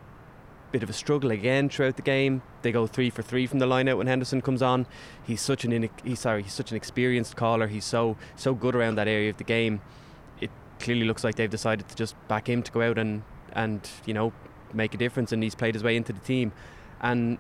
bit 0.75 0.83
of 0.83 0.91
a 0.91 0.93
struggle 0.93 1.31
again 1.31 1.69
throughout 1.69 1.95
the 1.95 2.03
game. 2.03 2.43
They 2.63 2.73
go 2.73 2.89
three 2.89 3.09
for 3.09 3.23
three 3.23 3.47
from 3.47 3.61
the 3.61 3.67
line 3.67 3.89
out 3.89 3.97
when 3.97 4.09
Henderson 4.09 4.43
comes 4.43 4.61
on. 4.61 4.89
He's 5.25 5.41
such 5.41 5.65
an 5.65 5.89
he's 6.03 6.19
sorry, 6.19 6.43
he's 6.43 6.53
such 6.53 6.73
an 6.73 6.77
experienced 6.77 7.37
caller. 7.37 7.69
He's 7.69 7.85
so 7.85 8.17
so 8.35 8.55
good 8.55 8.75
around 8.75 8.97
that 8.97 9.07
area 9.07 9.31
of 9.31 9.37
the 9.37 9.45
game 9.45 9.81
It 10.41 10.51
clearly 10.81 11.05
looks 11.05 11.23
like 11.23 11.37
they've 11.37 11.49
decided 11.49 11.89
to 11.89 11.95
just 11.95 12.17
back 12.27 12.49
him 12.49 12.61
to 12.65 12.73
go 12.73 12.83
out 12.83 12.99
and 12.99 13.23
and 13.53 13.89
you 14.05 14.15
know 14.15 14.33
make 14.73 14.95
a 14.95 14.97
difference, 14.97 15.31
and 15.31 15.45
he's 15.45 15.55
played 15.55 15.77
his 15.77 15.85
way 15.85 15.97
into 15.97 16.13
the 16.13 16.19
team. 16.19 16.51
And 17.01 17.39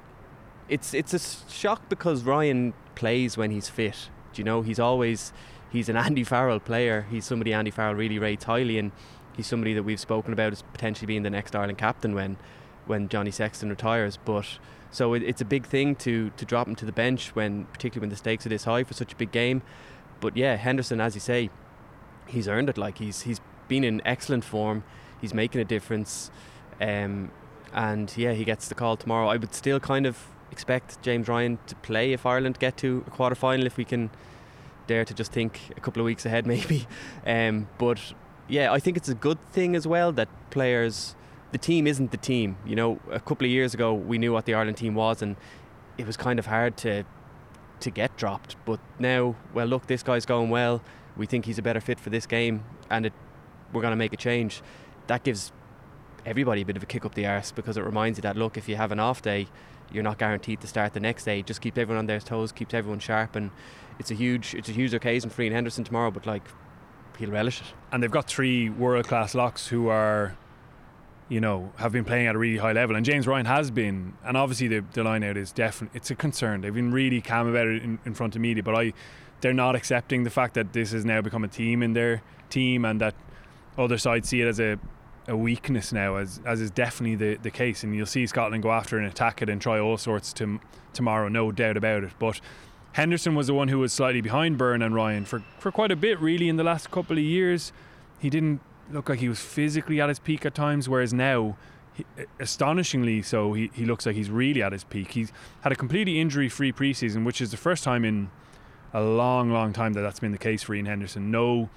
it's 0.69 0.95
it's 0.95 1.13
a 1.13 1.51
shock 1.51 1.89
because 1.89 2.23
Ryan 2.23 2.73
plays 2.95 3.37
when 3.37 3.51
he's 3.51 3.69
fit. 3.69 4.11
Do 4.33 4.43
you 4.43 4.45
know 4.45 4.63
he's 4.63 4.79
always 4.79 5.33
he's 5.71 5.89
an 5.89 5.97
Andy 6.07 6.23
Farrell 6.23 6.61
player. 6.61 7.09
He's 7.11 7.25
somebody 7.25 7.53
Andy 7.53 7.73
Farrell 7.73 7.97
really 7.97 8.21
rates 8.21 8.45
highly, 8.45 8.79
and 8.79 8.93
he's 9.37 9.49
somebody 9.49 9.75
that 9.75 9.83
we've 9.83 9.99
spoken 9.99 10.33
about 10.33 10.53
as 10.53 10.63
potentially 10.63 11.07
being 11.07 11.25
the 11.25 11.31
next 11.31 11.57
Ireland 11.57 11.79
captain 11.79 12.15
when 12.15 12.37
when 12.87 13.09
Johnny 13.09 13.31
Sexton 13.31 13.71
retires. 13.71 14.19
But 14.25 14.47
so 14.91 15.15
it, 15.15 15.23
it's 15.23 15.41
a 15.41 15.45
big 15.45 15.67
thing 15.67 15.97
to 15.97 16.31
to 16.37 16.45
drop 16.45 16.69
him 16.69 16.75
to 16.77 16.85
the 16.85 16.93
bench 16.93 17.35
when 17.35 17.65
particularly 17.67 18.05
when 18.05 18.11
the 18.11 18.17
stakes 18.17 18.47
are 18.47 18.51
this 18.51 18.65
high 18.65 18.85
for 18.85 18.95
such 18.95 19.13
a 19.13 19.17
big 19.17 19.33
game. 19.33 19.63
But 20.21 20.37
yeah, 20.37 20.57
Henderson, 20.57 21.01
as 21.01 21.15
you 21.15 21.21
say, 21.21 21.51
he's 22.27 22.49
earned 22.49 22.69
it. 22.69 22.79
Like 22.79 22.99
he's 22.99 23.23
he's 23.23 23.41
been 23.69 23.85
in 23.85 24.03
excellent 24.05 24.45
form. 24.45 24.85
He's 25.21 25.35
making 25.35 25.61
a 25.61 25.65
difference, 25.65 26.31
um, 26.81 27.31
and 27.73 28.13
yeah, 28.17 28.33
he 28.33 28.45
gets 28.45 28.69
the 28.69 28.75
call 28.75 28.97
tomorrow. 28.97 29.29
I 29.29 29.37
would 29.37 29.55
still 29.55 29.81
kind 29.81 30.07
of 30.07 30.19
expect 30.51 31.01
James 31.03 31.29
Ryan 31.29 31.59
to 31.67 31.75
play 31.77 32.13
if 32.13 32.27
Ireland 32.27 32.59
get 32.59 32.77
to 32.79 33.05
a 33.07 33.11
quarter 33.11 33.35
final. 33.35 33.67
If 33.67 33.77
we 33.77 33.85
can 33.85 34.11
dare 34.87 35.05
to 35.05 35.15
just 35.15 35.33
think 35.33 35.61
a 35.77 35.81
couple 35.81 36.01
of 36.01 36.05
weeks 36.05 36.27
ahead, 36.27 36.47
maybe. 36.55 36.87
Um, 37.27 37.69
but 37.79 38.15
yeah, 38.49 38.73
I 38.73 38.79
think 38.79 38.97
it's 38.97 39.09
a 39.09 39.15
good 39.15 39.39
thing 39.53 39.75
as 39.75 39.87
well 39.87 40.13
that 40.13 40.29
players. 40.51 41.17
The 41.55 41.59
team 41.59 41.87
isn't 41.87 42.11
the 42.11 42.17
team. 42.19 42.57
You 42.67 42.75
know, 42.75 43.01
a 43.11 43.21
couple 43.21 43.45
of 43.47 43.51
years 43.51 43.75
ago 43.75 43.95
we 43.95 44.19
knew 44.19 44.33
what 44.33 44.45
the 44.45 44.55
Ireland 44.55 44.77
team 44.77 44.95
was, 44.95 45.23
and 45.23 45.37
it 45.97 46.07
was 46.07 46.17
kind 46.17 46.39
of 46.39 46.47
hard 46.47 46.77
to 46.79 47.05
to 47.81 47.91
get 47.91 48.17
dropped. 48.17 48.57
But 48.65 48.81
now, 48.99 49.37
well, 49.53 49.67
look, 49.67 49.87
this 49.87 50.03
guy's 50.03 50.27
going 50.27 50.51
well 50.51 50.83
we 51.17 51.27
think 51.27 51.45
he's 51.45 51.59
a 51.59 51.63
better 51.63 51.81
fit 51.81 52.01
for 52.01 52.11
this 52.11 52.27
game 52.27 52.65
and 52.91 53.07
it, 53.07 53.13
we're 53.73 53.83
going 53.83 53.93
to 53.93 53.97
make 53.97 54.13
a 54.13 54.17
change, 54.17 54.63
that 55.07 55.23
gives 55.25 55.53
everybody 56.27 56.63
a 56.63 56.65
bit 56.65 56.77
of 56.77 56.83
a 56.83 56.87
kick 56.87 57.05
up 57.05 57.15
the 57.15 57.27
arse 57.27 57.53
because 57.53 57.77
it 57.77 57.83
reminds 57.83 58.19
you 58.19 58.23
that 58.23 58.37
look, 58.37 58.57
if 58.57 58.69
you 58.69 58.77
have 58.77 58.93
an 58.93 59.01
off 59.01 59.23
day, 59.23 59.47
you're 59.93 60.03
not 60.03 60.19
guaranteed 60.19 60.61
to 60.61 60.67
start 60.67 60.93
the 60.95 61.01
next 61.01 61.25
day. 61.25 61.43
Just 61.43 61.61
keeps 61.61 61.79
everyone 61.79 61.99
on 61.99 62.07
their 62.07 62.21
toes, 62.21 62.53
keeps 62.53 62.75
everyone 62.75 62.99
sharp, 62.99 63.37
and 63.37 63.51
it's 63.99 64.11
a 64.11 64.15
huge 64.15 64.55
it's 64.55 64.69
a 64.69 64.73
huge 64.73 64.95
occasion 64.95 65.31
for 65.31 65.43
Ian 65.43 65.53
Henderson 65.53 65.85
tomorrow. 65.85 66.11
But 66.11 66.27
like, 66.27 66.43
he'll 67.19 67.31
relish 67.31 67.61
it. 67.61 67.67
And 67.93 68.03
they've 68.03 68.11
got 68.11 68.27
three 68.27 68.71
world 68.71 69.07
class 69.07 69.35
locks 69.35 69.69
who 69.69 69.89
are 69.89 70.37
you 71.29 71.41
know, 71.41 71.73
have 71.77 71.93
been 71.93 72.05
playing 72.05 72.27
at 72.27 72.35
a 72.35 72.39
really 72.39 72.59
high 72.59 72.73
level. 72.73 72.97
And 72.97 73.05
James 73.05 73.27
Ryan 73.27 73.47
has 73.47 73.71
been, 73.71 74.15
and 74.25 74.37
obviously 74.37 74.69
the, 74.69 74.85
the 74.93 75.03
line 75.03 75.25
out 75.25 75.37
is 75.37 75.53
definitely, 75.53 75.97
it's 75.97 76.11
a 76.11 76.15
concern. 76.15 76.61
They've 76.61 76.75
been 76.75 76.93
really 76.93 77.21
calm 77.21 77.49
about 77.49 77.67
it 77.67 77.83
in, 77.83 77.99
in 78.05 78.15
front 78.15 78.37
of 78.37 78.43
media, 78.43 78.63
but 78.63 78.75
I 78.75 78.93
they're 79.41 79.53
not 79.53 79.75
accepting 79.75 80.25
the 80.25 80.31
fact 80.31 80.55
that 80.55 80.73
this 80.73 80.93
has 80.93 81.05
now 81.05 81.21
become 81.21 81.45
a 81.45 81.49
team 81.49 81.83
in 81.83 81.93
their 81.93 82.23
team 82.49 82.85
and 82.85 83.01
that 83.01 83.15
other 83.77 83.99
sides 83.99 84.29
see 84.29 84.41
it 84.41 84.47
as 84.47 84.61
a 84.61 84.79
a 85.27 85.37
weakness 85.37 85.93
now, 85.93 86.17
as 86.17 86.41
as 86.45 86.61
is 86.61 86.71
definitely 86.71 87.17
the, 87.17 87.37
the 87.43 87.51
case. 87.51 87.83
And 87.83 87.95
you'll 87.95 88.07
see 88.07 88.27
Scotland 88.27 88.63
go 88.63 88.73
after 88.73 88.99
and 88.99 89.07
attack 89.07 89.43
it 89.43 89.49
and 89.49 89.61
try 89.61 89.79
all 89.79 89.97
sorts 89.97 90.33
to, 90.35 90.61
tomorrow, 90.93 91.29
no 91.29 91.51
doubt 91.51 91.77
about 91.77 92.05
it. 92.05 92.13
But 92.19 92.41
Henderson 92.93 93.35
was 93.35 93.47
the 93.47 93.55
one 93.55 93.69
who 93.69 93.79
was 93.79 93.93
slightly 93.93 94.21
behind 94.21 94.59
Beirne 94.59 94.85
and 94.85 94.95
Ryan 94.95 95.25
for, 95.25 95.43
for 95.59 95.73
quite 95.73 95.91
a 95.91 95.97
bit, 95.97 96.21
really, 96.21 96.49
in 96.49 96.57
the 96.57 96.65
last 96.65 96.91
couple 96.91 97.17
of 97.17 97.25
years. 97.25 97.73
He 98.19 98.31
didn't 98.31 98.61
look 98.91 99.09
like 99.09 99.19
he 99.19 99.29
was 99.29 99.41
physically 99.41 100.01
at 100.01 100.09
his 100.09 100.19
peak 100.19 100.45
at 100.47 100.55
times, 100.55 100.89
whereas 100.89 101.13
now, 101.13 101.57
he, 101.93 102.05
astonishingly 102.41 103.23
so, 103.23 103.53
he, 103.53 103.71
he 103.75 103.85
looks 103.85 104.07
like 104.07 104.17
he's 104.17 104.31
really 104.31 104.63
at 104.63 104.73
his 104.73 104.85
peak. 104.85 105.13
He's 105.13 105.33
had 105.63 105.73
a 105.73 105.77
completely 105.77 106.21
injury 106.21 106.49
free 106.49 106.73
preseason, 106.73 107.25
which 107.25 107.41
is 107.41 107.51
the 107.51 107.57
first 107.57 107.85
time 107.85 108.05
in 108.05 108.31
a 108.93 109.03
long, 109.03 109.51
long 109.51 109.73
time 109.73 109.93
that 109.95 110.03
that's 110.03 110.21
been 110.21 110.33
the 110.33 110.39
case 110.39 110.63
for 110.63 110.75
Ian 110.75 110.87
Henderson. 110.87 111.31
No 111.31 111.69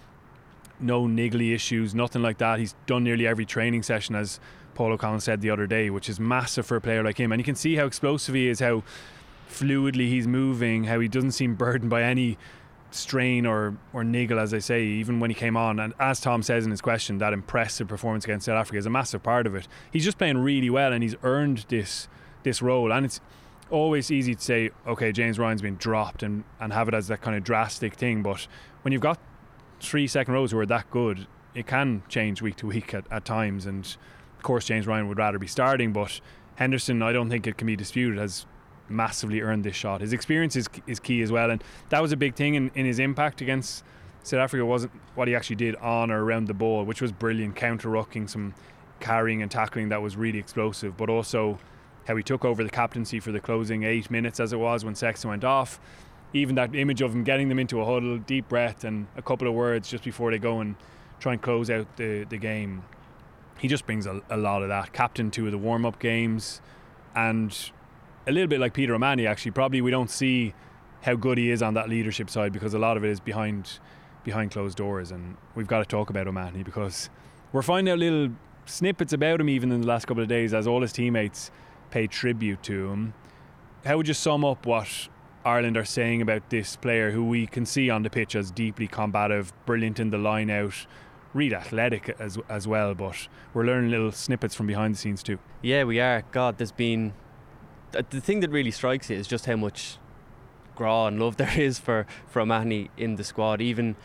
no 0.79 1.05
niggly 1.05 1.53
issues, 1.53 1.95
nothing 1.95 2.21
like 2.21 2.37
that. 2.37 2.59
He's 2.59 2.75
done 2.85 3.03
nearly 3.03 3.25
every 3.25 3.45
training 3.45 3.83
session, 3.83 4.15
as 4.15 4.39
Paul 4.75 4.91
O'Connell 4.93 5.19
said 5.19 5.41
the 5.41 5.49
other 5.49 5.65
day, 5.65 5.89
which 5.89 6.07
is 6.07 6.19
massive 6.19 6.65
for 6.67 6.77
a 6.77 6.81
player 6.81 7.03
like 7.03 7.19
him. 7.19 7.31
And 7.31 7.39
you 7.39 7.43
can 7.43 7.55
see 7.55 7.75
how 7.75 7.85
explosive 7.85 8.35
he 8.35 8.47
is, 8.47 8.59
how 8.59 8.83
fluidly 9.49 10.07
he's 10.07 10.27
moving, 10.27 10.83
how 10.83 10.99
he 10.99 11.07
doesn't 11.07 11.31
seem 11.31 11.55
burdened 11.55 11.89
by 11.89 12.03
any 12.03 12.37
strain 12.97 13.45
or, 13.45 13.77
or 13.93 14.03
niggle, 14.03 14.39
as 14.39 14.53
I 14.53 14.59
say, 14.59 14.83
even 14.83 15.19
when 15.19 15.29
he 15.29 15.35
came 15.35 15.55
on. 15.55 15.79
And 15.79 15.93
as 15.99 16.19
Tom 16.19 16.43
says 16.43 16.65
in 16.65 16.71
his 16.71 16.81
question, 16.81 17.17
that 17.19 17.33
impressive 17.33 17.87
performance 17.87 18.25
against 18.25 18.45
South 18.45 18.57
Africa 18.57 18.77
is 18.77 18.85
a 18.85 18.89
massive 18.89 19.23
part 19.23 19.47
of 19.47 19.55
it. 19.55 19.67
He's 19.91 20.03
just 20.03 20.17
playing 20.17 20.37
really 20.37 20.69
well 20.69 20.93
and 20.93 21.03
he's 21.03 21.15
earned 21.23 21.65
this 21.69 22.07
this 22.43 22.61
role. 22.61 22.91
And 22.91 23.05
it's 23.05 23.19
always 23.69 24.11
easy 24.11 24.35
to 24.35 24.41
say, 24.41 24.71
okay, 24.85 25.11
James 25.11 25.37
Ryan's 25.37 25.61
been 25.61 25.75
dropped 25.75 26.23
and, 26.23 26.43
and 26.59 26.71
have 26.71 26.87
it 26.87 26.93
as 26.93 27.07
that 27.07 27.21
kind 27.21 27.35
of 27.35 27.43
drastic 27.43 27.95
thing. 27.95 28.23
But 28.23 28.47
when 28.83 28.91
you've 28.91 29.01
got 29.01 29.19
three 29.79 30.07
second 30.07 30.33
rows 30.33 30.51
who 30.51 30.59
are 30.59 30.65
that 30.65 30.89
good, 30.89 31.27
it 31.53 31.67
can 31.67 32.03
change 32.07 32.41
week 32.41 32.55
to 32.57 32.67
week 32.67 32.93
at, 32.93 33.05
at 33.11 33.25
times. 33.25 33.65
And 33.65 33.85
of 34.37 34.43
course, 34.43 34.65
James 34.65 34.87
Ryan 34.87 35.07
would 35.07 35.17
rather 35.17 35.39
be 35.39 35.47
starting, 35.47 35.91
but 35.91 36.21
Henderson, 36.55 37.01
I 37.01 37.11
don't 37.11 37.29
think 37.29 37.47
it 37.47 37.57
can 37.57 37.67
be 37.67 37.75
disputed, 37.75 38.19
has 38.19 38.45
massively 38.89 39.41
earned 39.41 39.63
this 39.63 39.75
shot. 39.75 40.01
His 40.01 40.13
experience 40.13 40.55
is, 40.55 40.67
is 40.85 40.99
key 40.99 41.21
as 41.21 41.31
well, 41.31 41.51
and 41.51 41.63
that 41.89 42.01
was 42.01 42.11
a 42.11 42.17
big 42.17 42.35
thing 42.35 42.55
in, 42.55 42.71
in 42.75 42.85
his 42.85 42.99
impact 42.99 43.41
against 43.41 43.83
South 44.23 44.39
Africa. 44.39 44.65
wasn't 44.65 44.91
what 45.15 45.27
he 45.27 45.35
actually 45.35 45.55
did 45.57 45.75
on 45.77 46.11
or 46.11 46.23
around 46.23 46.47
the 46.47 46.53
ball, 46.53 46.83
which 46.83 47.01
was 47.01 47.11
brilliant, 47.11 47.55
counter 47.55 47.89
rucking, 47.89 48.29
some 48.29 48.53
carrying 48.99 49.41
and 49.41 49.51
tackling 49.51 49.89
that 49.89 50.01
was 50.01 50.15
really 50.15 50.39
explosive, 50.39 50.97
but 50.97 51.09
also 51.09 51.59
how 52.07 52.15
he 52.15 52.23
took 52.23 52.45
over 52.45 52.63
the 52.63 52.69
captaincy 52.69 53.19
for 53.19 53.31
the 53.31 53.39
closing 53.39 53.83
eight 53.83 54.09
minutes 54.09 54.39
as 54.39 54.53
it 54.53 54.57
was 54.57 54.83
when 54.85 54.95
Sexton 54.95 55.29
went 55.29 55.43
off 55.43 55.79
even 56.33 56.55
that 56.55 56.75
image 56.75 57.01
of 57.01 57.13
him 57.13 57.23
getting 57.23 57.49
them 57.49 57.59
into 57.59 57.81
a 57.81 57.85
huddle, 57.85 58.17
deep 58.17 58.49
breath, 58.49 58.83
and 58.83 59.07
a 59.15 59.21
couple 59.21 59.47
of 59.47 59.53
words 59.53 59.89
just 59.89 60.03
before 60.03 60.31
they 60.31 60.37
go 60.37 60.59
and 60.59 60.75
try 61.19 61.33
and 61.33 61.41
close 61.41 61.69
out 61.69 61.95
the, 61.97 62.25
the 62.25 62.37
game. 62.37 62.83
He 63.59 63.67
just 63.67 63.85
brings 63.85 64.05
a, 64.05 64.21
a 64.29 64.37
lot 64.37 64.61
of 64.61 64.69
that. 64.69 64.93
Captain 64.93 65.31
two 65.31 65.45
of 65.45 65.51
the 65.51 65.57
warm 65.57 65.85
up 65.85 65.99
games, 65.99 66.61
and 67.15 67.71
a 68.27 68.31
little 68.31 68.47
bit 68.47 68.59
like 68.59 68.73
Peter 68.73 68.93
O'Mahony, 68.93 69.25
actually. 69.25 69.51
Probably 69.51 69.81
we 69.81 69.91
don't 69.91 70.11
see 70.11 70.53
how 71.01 71.15
good 71.15 71.37
he 71.37 71.49
is 71.49 71.61
on 71.61 71.73
that 71.75 71.89
leadership 71.89 72.29
side 72.29 72.51
because 72.51 72.73
a 72.73 72.79
lot 72.79 72.97
of 72.97 73.03
it 73.03 73.09
is 73.09 73.19
behind 73.19 73.79
behind 74.23 74.51
closed 74.51 74.77
doors, 74.77 75.11
and 75.11 75.37
we've 75.55 75.67
got 75.67 75.79
to 75.79 75.85
talk 75.85 76.09
about 76.09 76.27
O'Mahony 76.27 76.61
because 76.61 77.09
we're 77.53 77.61
finding 77.61 77.91
out 77.91 77.99
little 77.99 78.29
snippets 78.65 79.13
about 79.13 79.39
him 79.39 79.47
even 79.47 79.71
in 79.71 79.81
the 79.81 79.87
last 79.87 80.05
couple 80.05 80.21
of 80.21 80.27
days 80.27 80.53
as 80.53 80.67
all 80.67 80.81
his 80.81 80.91
teammates 80.91 81.49
pay 81.91 82.05
tribute 82.07 82.61
to 82.63 82.89
him. 82.89 83.13
How 83.85 83.95
would 83.95 84.09
you 84.09 84.13
sum 84.13 84.43
up 84.43 84.65
what 84.65 85.07
Ireland 85.45 85.77
are 85.77 85.85
saying 85.85 86.21
about 86.21 86.49
this 86.49 86.75
player 86.75 87.11
who 87.11 87.23
we 87.23 87.47
can 87.47 87.65
see 87.65 87.89
on 87.89 88.03
the 88.03 88.09
pitch 88.09 88.35
as 88.35 88.51
deeply 88.51 88.85
combative, 88.85 89.53
brilliant 89.65 89.97
in 89.97 90.09
the 90.09 90.17
line 90.17 90.49
out, 90.49 90.85
really 91.33 91.55
athletic 91.55 92.13
as 92.19 92.37
as 92.49 92.67
well. 92.67 92.93
But 92.93 93.29
we're 93.53 93.63
learning 93.63 93.91
little 93.91 94.11
snippets 94.11 94.55
from 94.55 94.67
behind 94.67 94.95
the 94.95 94.99
scenes 94.99 95.23
too. 95.23 95.39
Yeah, 95.61 95.85
we 95.85 96.01
are. 96.01 96.23
God, 96.33 96.57
there's 96.57 96.73
been 96.73 97.13
Uh, 97.95 98.03
the 98.09 98.21
thing 98.21 98.39
that 98.41 98.49
really 98.49 98.71
strikes 98.71 99.09
you 99.09 99.15
is 99.15 99.27
just 99.27 99.45
how 99.45 99.55
much 99.55 99.97
grá 100.75 101.07
and 101.07 101.19
love 101.19 101.37
there 101.37 101.59
is 101.59 101.79
for 101.79 102.05
for 102.27 102.41
O'Mahony 102.41 102.89
in 102.97 103.15
the 103.15 103.23
squad. 103.23 103.61
Even 103.61 103.95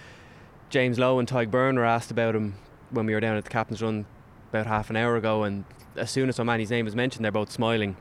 James 0.70 0.98
Lowe 0.98 1.18
and 1.18 1.28
Tadhg 1.28 1.50
Beirne 1.50 1.76
were 1.76 1.84
asked 1.84 2.10
about 2.10 2.34
him 2.34 2.54
when 2.90 3.06
we 3.06 3.14
were 3.14 3.20
down 3.20 3.36
at 3.36 3.44
the 3.44 3.50
captain's 3.50 3.82
run 3.82 4.06
about 4.50 4.66
half 4.66 4.90
an 4.90 4.96
hour 4.96 5.16
ago, 5.16 5.44
and 5.44 5.64
as 5.96 6.10
soon 6.10 6.28
as 6.28 6.38
O'Mahony's 6.38 6.70
name 6.70 6.84
was 6.84 6.94
mentioned, 6.94 7.24
they're 7.24 7.32
both 7.32 7.50
smiling 7.50 7.96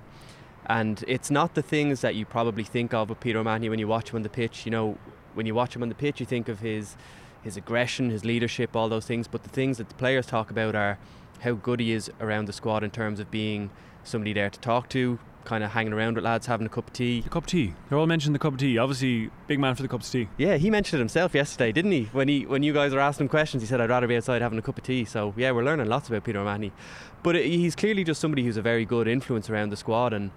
and 0.65 1.03
it's 1.07 1.31
not 1.31 1.55
the 1.55 1.61
things 1.61 2.01
that 2.01 2.15
you 2.15 2.25
probably 2.25 2.63
think 2.63 2.93
of 2.93 3.09
with 3.09 3.19
Peter 3.19 3.39
O'Mahony 3.39 3.69
when 3.69 3.79
you 3.79 3.87
watch 3.87 4.11
him 4.11 4.17
on 4.17 4.21
the 4.21 4.29
pitch. 4.29 4.65
You 4.65 4.71
know, 4.71 4.97
when 5.33 5.45
you 5.45 5.55
watch 5.55 5.75
him 5.75 5.81
on 5.81 5.89
the 5.89 5.95
pitch, 5.95 6.19
you 6.19 6.25
think 6.25 6.47
of 6.47 6.59
his 6.59 6.95
his 7.41 7.57
aggression, 7.57 8.11
his 8.11 8.23
leadership, 8.23 8.75
all 8.75 8.87
those 8.87 9.05
things. 9.05 9.27
But 9.27 9.43
the 9.43 9.49
things 9.49 9.79
that 9.79 9.89
the 9.89 9.95
players 9.95 10.27
talk 10.27 10.51
about 10.51 10.75
are 10.75 10.99
how 11.39 11.53
good 11.53 11.79
he 11.79 11.91
is 11.91 12.11
around 12.19 12.45
the 12.45 12.53
squad 12.53 12.83
in 12.83 12.91
terms 12.91 13.19
of 13.19 13.31
being 13.31 13.71
somebody 14.03 14.31
there 14.31 14.49
to 14.49 14.59
talk 14.59 14.89
to, 14.89 15.17
kind 15.45 15.63
of 15.63 15.71
hanging 15.71 15.93
around 15.93 16.15
with 16.15 16.23
lads, 16.23 16.45
having 16.47 16.65
a 16.65 16.69
cup 16.69 16.87
of 16.87 16.93
tea. 16.93 17.21
The 17.21 17.29
cup 17.29 17.43
of 17.43 17.47
tea. 17.47 17.73
They're 17.89 17.97
all 17.97 18.07
mentioning 18.07 18.33
the 18.33 18.39
cup 18.39 18.53
of 18.53 18.59
tea. 18.59 18.77
Obviously, 18.77 19.29
big 19.47 19.59
man 19.59 19.75
for 19.75 19.81
the 19.81 19.87
cup 19.87 20.01
of 20.01 20.09
tea. 20.09 20.27
Yeah, 20.37 20.57
he 20.57 20.69
mentioned 20.69 20.99
it 20.99 21.01
himself 21.01 21.33
yesterday, 21.33 21.71
didn't 21.71 21.91
he? 21.91 22.05
When 22.11 22.27
he 22.27 22.45
when 22.45 22.63
you 22.63 22.73
guys 22.73 22.93
were 22.93 22.99
asking 22.99 23.25
him 23.25 23.29
questions, 23.29 23.63
he 23.63 23.67
said, 23.67 23.81
"I'd 23.81 23.89
rather 23.89 24.07
be 24.07 24.15
outside 24.15 24.41
having 24.41 24.59
a 24.59 24.61
cup 24.61 24.77
of 24.77 24.83
tea." 24.83 25.05
So 25.05 25.33
yeah, 25.37 25.51
we're 25.51 25.63
learning 25.63 25.87
lots 25.87 26.07
about 26.07 26.23
Peter 26.23 26.39
O'Mahony, 26.39 26.71
but 27.23 27.35
he's 27.35 27.75
clearly 27.75 28.03
just 28.03 28.21
somebody 28.21 28.43
who's 28.43 28.57
a 28.57 28.61
very 28.61 28.85
good 28.85 29.07
influence 29.07 29.49
around 29.49 29.71
the 29.71 29.77
squad 29.77 30.13
and 30.13 30.31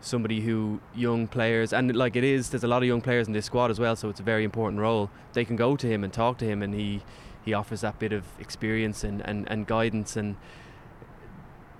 somebody 0.00 0.40
who 0.40 0.80
young 0.94 1.26
players 1.26 1.72
and 1.72 1.94
like 1.96 2.16
it 2.16 2.22
is 2.22 2.50
there's 2.50 2.62
a 2.62 2.68
lot 2.68 2.82
of 2.82 2.86
young 2.86 3.00
players 3.00 3.26
in 3.26 3.32
this 3.32 3.46
squad 3.46 3.70
as 3.70 3.80
well 3.80 3.96
so 3.96 4.08
it's 4.08 4.20
a 4.20 4.22
very 4.22 4.44
important 4.44 4.78
role 4.78 5.10
they 5.32 5.44
can 5.44 5.56
go 5.56 5.74
to 5.74 5.86
him 5.86 6.04
and 6.04 6.12
talk 6.12 6.36
to 6.38 6.44
him 6.44 6.62
and 6.62 6.74
he 6.74 7.02
he 7.44 7.54
offers 7.54 7.80
that 7.80 7.98
bit 7.98 8.12
of 8.12 8.24
experience 8.38 9.04
and, 9.04 9.20
and, 9.26 9.50
and 9.50 9.66
guidance 9.66 10.16
and 10.16 10.36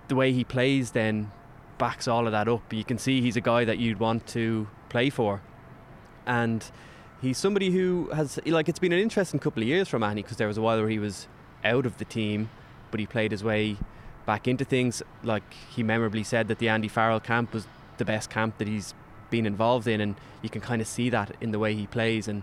the 0.08 0.14
way 0.14 0.32
he 0.32 0.44
plays 0.44 0.92
then 0.92 1.30
backs 1.78 2.08
all 2.08 2.26
of 2.26 2.32
that 2.32 2.48
up 2.48 2.72
you 2.72 2.84
can 2.84 2.98
see 2.98 3.20
he's 3.20 3.36
a 3.36 3.40
guy 3.40 3.64
that 3.64 3.78
you'd 3.78 3.98
want 3.98 4.26
to 4.26 4.66
play 4.88 5.10
for 5.10 5.42
and 6.26 6.70
he's 7.20 7.38
somebody 7.38 7.70
who 7.70 8.08
has 8.14 8.38
like 8.46 8.68
it's 8.68 8.78
been 8.78 8.92
an 8.92 8.98
interesting 8.98 9.38
couple 9.38 9.62
of 9.62 9.68
years 9.68 9.88
for 9.88 9.98
Manny 9.98 10.22
because 10.22 10.36
there 10.36 10.48
was 10.48 10.56
a 10.56 10.62
while 10.62 10.78
where 10.78 10.88
he 10.88 10.98
was 10.98 11.28
out 11.64 11.86
of 11.86 11.98
the 11.98 12.04
team 12.04 12.48
but 12.90 13.00
he 13.00 13.06
played 13.06 13.30
his 13.30 13.44
way 13.44 13.76
back 14.26 14.48
into 14.48 14.64
things 14.64 15.02
like 15.22 15.44
he 15.74 15.82
memorably 15.82 16.24
said 16.24 16.48
that 16.48 16.58
the 16.58 16.68
Andy 16.68 16.88
Farrell 16.88 17.20
camp 17.20 17.54
was 17.54 17.66
the 17.98 18.04
best 18.04 18.28
camp 18.28 18.58
that 18.58 18.68
he's 18.68 18.94
been 19.30 19.46
involved 19.46 19.86
in, 19.86 20.00
and 20.00 20.16
you 20.42 20.50
can 20.50 20.60
kind 20.60 20.82
of 20.82 20.88
see 20.88 21.08
that 21.10 21.34
in 21.40 21.52
the 21.52 21.58
way 21.58 21.74
he 21.74 21.86
plays. 21.86 22.28
And 22.28 22.42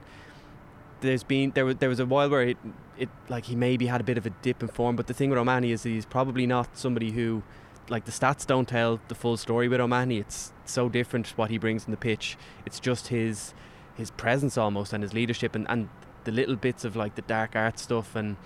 there's 1.01 1.23
been 1.23 1.51
there 1.51 1.65
was 1.65 1.75
there 1.77 1.89
was 1.89 1.99
a 1.99 2.05
while 2.05 2.29
where 2.29 2.41
it, 2.41 2.57
it 2.97 3.09
like 3.29 3.45
he 3.45 3.55
maybe 3.55 3.87
had 3.87 4.01
a 4.01 4.03
bit 4.03 4.17
of 4.17 4.25
a 4.25 4.29
dip 4.29 4.63
in 4.63 4.69
form, 4.69 4.95
but 4.95 5.07
the 5.07 5.13
thing 5.13 5.29
with 5.29 5.37
O'Mahony 5.37 5.71
is 5.71 5.83
he's 5.83 6.05
probably 6.05 6.47
not 6.47 6.77
somebody 6.77 7.11
who 7.11 7.43
like 7.89 8.05
the 8.05 8.11
stats 8.11 8.45
don't 8.45 8.67
tell 8.67 8.99
the 9.07 9.15
full 9.15 9.37
story 9.37 9.67
with 9.67 9.79
O'Mahony. 9.79 10.17
It's 10.17 10.53
so 10.65 10.89
different 10.89 11.27
what 11.37 11.49
he 11.49 11.57
brings 11.57 11.85
in 11.85 11.91
the 11.91 11.97
pitch. 11.97 12.37
It's 12.65 12.79
just 12.79 13.07
his 13.07 13.53
his 13.95 14.09
presence 14.11 14.57
almost 14.57 14.91
and 14.91 15.03
his 15.03 15.13
leadership 15.13 15.53
and, 15.53 15.67
and 15.69 15.87
the 16.23 16.31
little 16.31 16.55
bits 16.55 16.83
of 16.83 16.95
like 16.95 17.13
the 17.15 17.21
dark 17.21 17.55
art 17.55 17.77
stuff 17.77 18.15
and 18.15 18.37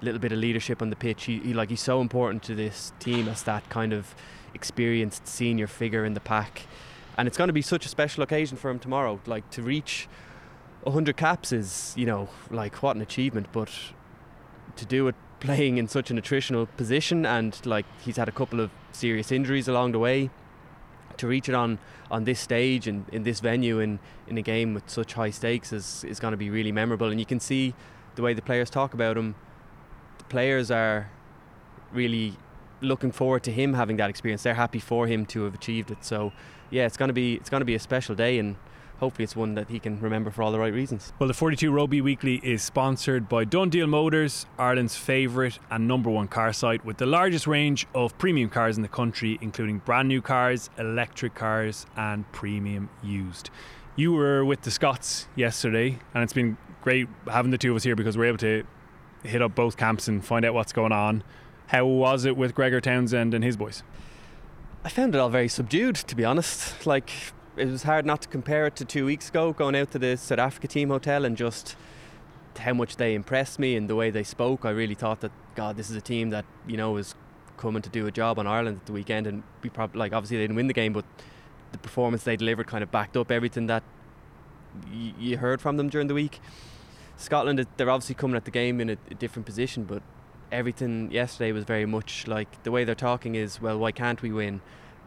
a 0.00 0.04
little 0.04 0.20
bit 0.20 0.30
of 0.30 0.38
leadership 0.38 0.80
on 0.82 0.90
the 0.90 0.96
pitch. 0.96 1.24
He, 1.24 1.38
he 1.40 1.54
like 1.54 1.70
he's 1.70 1.80
so 1.80 2.00
important 2.00 2.42
to 2.44 2.54
this 2.54 2.92
team 2.98 3.28
as 3.28 3.42
that 3.44 3.68
kind 3.68 3.92
of 3.92 4.14
experienced 4.54 5.26
senior 5.26 5.66
figure 5.66 6.04
in 6.04 6.14
the 6.14 6.20
pack. 6.20 6.62
And 7.16 7.28
it's 7.28 7.36
going 7.36 7.48
to 7.48 7.54
be 7.54 7.62
such 7.62 7.86
a 7.86 7.88
special 7.88 8.22
occasion 8.22 8.56
for 8.56 8.70
him 8.70 8.78
tomorrow. 8.78 9.20
Like 9.26 9.48
to 9.50 9.62
reach 9.62 10.08
100 10.82 11.16
caps 11.16 11.52
is, 11.52 11.94
you 11.96 12.06
know, 12.06 12.28
like 12.50 12.82
what 12.82 12.96
an 12.96 13.02
achievement. 13.02 13.48
But 13.52 13.70
to 14.76 14.84
do 14.84 15.08
it 15.08 15.14
playing 15.44 15.78
in 15.78 15.86
such 15.86 16.10
an 16.10 16.20
attritional 16.20 16.66
position 16.76 17.26
and 17.26 17.64
like 17.66 17.86
he's 18.04 18.16
had 18.16 18.28
a 18.28 18.32
couple 18.32 18.60
of 18.60 18.70
serious 18.92 19.30
injuries 19.30 19.68
along 19.68 19.92
the 19.92 19.98
way 19.98 20.30
to 21.16 21.26
reach 21.26 21.48
it 21.48 21.54
on 21.54 21.78
on 22.10 22.24
this 22.24 22.40
stage 22.40 22.88
and 22.88 23.08
in 23.10 23.22
this 23.22 23.40
venue 23.40 23.78
in 23.78 23.98
in 24.26 24.36
a 24.38 24.42
game 24.42 24.74
with 24.74 24.88
such 24.88 25.14
high 25.14 25.30
stakes 25.30 25.72
is 25.72 26.04
is 26.04 26.18
going 26.18 26.32
to 26.32 26.38
be 26.38 26.50
really 26.50 26.72
memorable 26.72 27.08
and 27.08 27.20
you 27.20 27.26
can 27.26 27.38
see 27.38 27.74
the 28.16 28.22
way 28.22 28.34
the 28.34 28.42
players 28.42 28.70
talk 28.70 28.94
about 28.94 29.16
him 29.16 29.34
the 30.18 30.24
players 30.24 30.70
are 30.70 31.10
really 31.92 32.36
looking 32.84 33.10
forward 33.10 33.42
to 33.44 33.52
him 33.52 33.74
having 33.74 33.96
that 33.96 34.10
experience. 34.10 34.42
They're 34.42 34.54
happy 34.54 34.78
for 34.78 35.06
him 35.06 35.26
to 35.26 35.44
have 35.44 35.54
achieved 35.54 35.90
it. 35.90 36.04
So, 36.04 36.32
yeah, 36.70 36.86
it's 36.86 36.96
going 36.96 37.08
to 37.08 37.14
be 37.14 37.34
it's 37.34 37.50
going 37.50 37.60
to 37.60 37.66
be 37.66 37.74
a 37.74 37.80
special 37.80 38.14
day, 38.14 38.38
and 38.38 38.56
hopefully, 39.04 39.24
it's 39.24 39.36
one 39.36 39.54
that 39.54 39.68
he 39.68 39.78
can 39.78 40.00
remember 40.00 40.30
for 40.30 40.42
all 40.42 40.50
the 40.50 40.58
right 40.58 40.72
reasons. 40.72 41.12
Well, 41.18 41.28
the 41.28 41.34
42 41.34 41.70
Rugby 41.70 42.00
Weekly 42.00 42.36
is 42.36 42.62
sponsored 42.62 43.28
by 43.28 43.44
DoneDeal 43.44 43.86
Motors, 43.86 44.46
Ireland's 44.58 44.96
favourite 44.96 45.58
and 45.70 45.86
number 45.86 46.08
one 46.08 46.26
car 46.26 46.54
site, 46.54 46.86
with 46.86 46.96
the 46.96 47.04
largest 47.04 47.46
range 47.46 47.86
of 47.94 48.16
premium 48.16 48.48
cars 48.48 48.76
in 48.78 48.82
the 48.82 48.88
country, 48.88 49.38
including 49.42 49.78
brand 49.78 50.08
new 50.08 50.22
cars, 50.22 50.70
electric 50.78 51.34
cars, 51.34 51.84
and 51.98 52.30
premium 52.32 52.88
used. 53.02 53.50
You 53.94 54.14
were 54.14 54.42
with 54.42 54.62
the 54.62 54.70
Scots 54.70 55.28
yesterday, 55.36 55.98
and 56.14 56.24
it's 56.24 56.32
been 56.32 56.56
great 56.80 57.06
having 57.28 57.50
the 57.50 57.58
two 57.58 57.72
of 57.72 57.76
us 57.76 57.82
here 57.82 57.94
because 57.94 58.16
we're 58.16 58.24
able 58.24 58.38
to 58.38 58.64
hit 59.22 59.42
up 59.42 59.54
both 59.54 59.76
camps 59.76 60.08
and 60.08 60.24
find 60.24 60.46
out 60.46 60.54
what's 60.54 60.72
going 60.72 60.92
on. 60.92 61.22
How 61.66 61.84
was 61.84 62.24
it 62.24 62.38
with 62.38 62.54
Gregor 62.54 62.80
Townsend 62.80 63.34
and 63.34 63.44
his 63.44 63.58
boys? 63.58 63.82
I 64.82 64.88
found 64.88 65.14
it 65.14 65.18
all 65.18 65.28
very 65.28 65.48
subdued, 65.48 65.94
to 65.96 66.16
be 66.16 66.24
honest. 66.24 66.86
Like 66.86 67.10
it 67.56 67.68
was 67.68 67.84
hard 67.84 68.04
not 68.04 68.22
to 68.22 68.28
compare 68.28 68.66
it 68.66 68.76
to 68.76 68.84
two 68.84 69.06
weeks 69.06 69.28
ago, 69.28 69.52
going 69.52 69.76
out 69.76 69.90
to 69.92 69.98
the 69.98 70.16
South 70.16 70.38
Africa 70.38 70.68
team 70.68 70.88
hotel 70.88 71.24
and 71.24 71.36
just 71.36 71.76
how 72.58 72.72
much 72.72 72.96
they 72.96 73.14
impressed 73.14 73.58
me 73.58 73.76
and 73.76 73.88
the 73.88 73.96
way 73.96 74.10
they 74.10 74.22
spoke. 74.22 74.64
I 74.64 74.70
really 74.70 74.94
thought 74.94 75.20
that 75.20 75.32
God, 75.54 75.76
this 75.76 75.90
is 75.90 75.96
a 75.96 76.00
team 76.00 76.30
that 76.30 76.44
you 76.66 76.76
know 76.76 76.96
is 76.96 77.14
coming 77.56 77.82
to 77.82 77.90
do 77.90 78.06
a 78.06 78.10
job 78.10 78.38
on 78.38 78.46
Ireland 78.46 78.78
at 78.80 78.86
the 78.86 78.92
weekend, 78.92 79.26
and 79.26 79.42
we 79.62 79.70
probably 79.70 79.98
like 79.98 80.12
obviously 80.12 80.38
they 80.38 80.44
didn't 80.44 80.56
win 80.56 80.66
the 80.66 80.74
game, 80.74 80.92
but 80.92 81.04
the 81.72 81.78
performance 81.78 82.24
they 82.24 82.36
delivered 82.36 82.66
kind 82.66 82.82
of 82.82 82.90
backed 82.90 83.16
up 83.16 83.30
everything 83.30 83.66
that 83.66 83.82
y- 84.90 85.14
you 85.18 85.38
heard 85.38 85.60
from 85.60 85.76
them 85.76 85.88
during 85.88 86.08
the 86.08 86.14
week. 86.14 86.40
Scotland, 87.16 87.64
they're 87.76 87.90
obviously 87.90 88.16
coming 88.16 88.36
at 88.36 88.44
the 88.44 88.50
game 88.50 88.80
in 88.80 88.90
a, 88.90 88.96
a 89.10 89.14
different 89.14 89.46
position, 89.46 89.84
but 89.84 90.02
everything 90.50 91.10
yesterday 91.10 91.52
was 91.52 91.64
very 91.64 91.86
much 91.86 92.26
like 92.26 92.62
the 92.64 92.70
way 92.70 92.84
they're 92.84 92.94
talking 92.94 93.34
is, 93.34 93.60
well, 93.60 93.78
why 93.78 93.92
can't 93.92 94.20
we 94.20 94.32
win? 94.32 94.60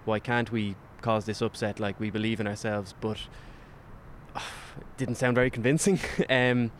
Why 0.05 0.19
can't 0.19 0.51
we 0.51 0.75
cause 1.01 1.25
this 1.25 1.41
upset? 1.41 1.79
Like 1.79 1.99
we 1.99 2.09
believe 2.09 2.39
in 2.39 2.47
ourselves, 2.47 2.93
but 2.99 3.17
uh, 4.35 4.39
it 4.77 4.97
didn't 4.97 5.15
sound 5.15 5.35
very 5.35 5.49
convincing. 5.49 5.99
um, 6.29 6.71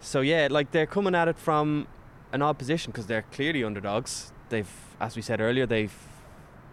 so 0.00 0.20
yeah, 0.20 0.48
like 0.50 0.72
they're 0.72 0.86
coming 0.86 1.14
at 1.14 1.28
it 1.28 1.38
from 1.38 1.86
an 2.32 2.42
odd 2.42 2.58
position 2.58 2.90
because 2.92 3.06
they're 3.06 3.24
clearly 3.32 3.62
underdogs. 3.62 4.32
They've, 4.48 4.70
as 5.00 5.16
we 5.16 5.22
said 5.22 5.40
earlier, 5.40 5.66
they've 5.66 5.94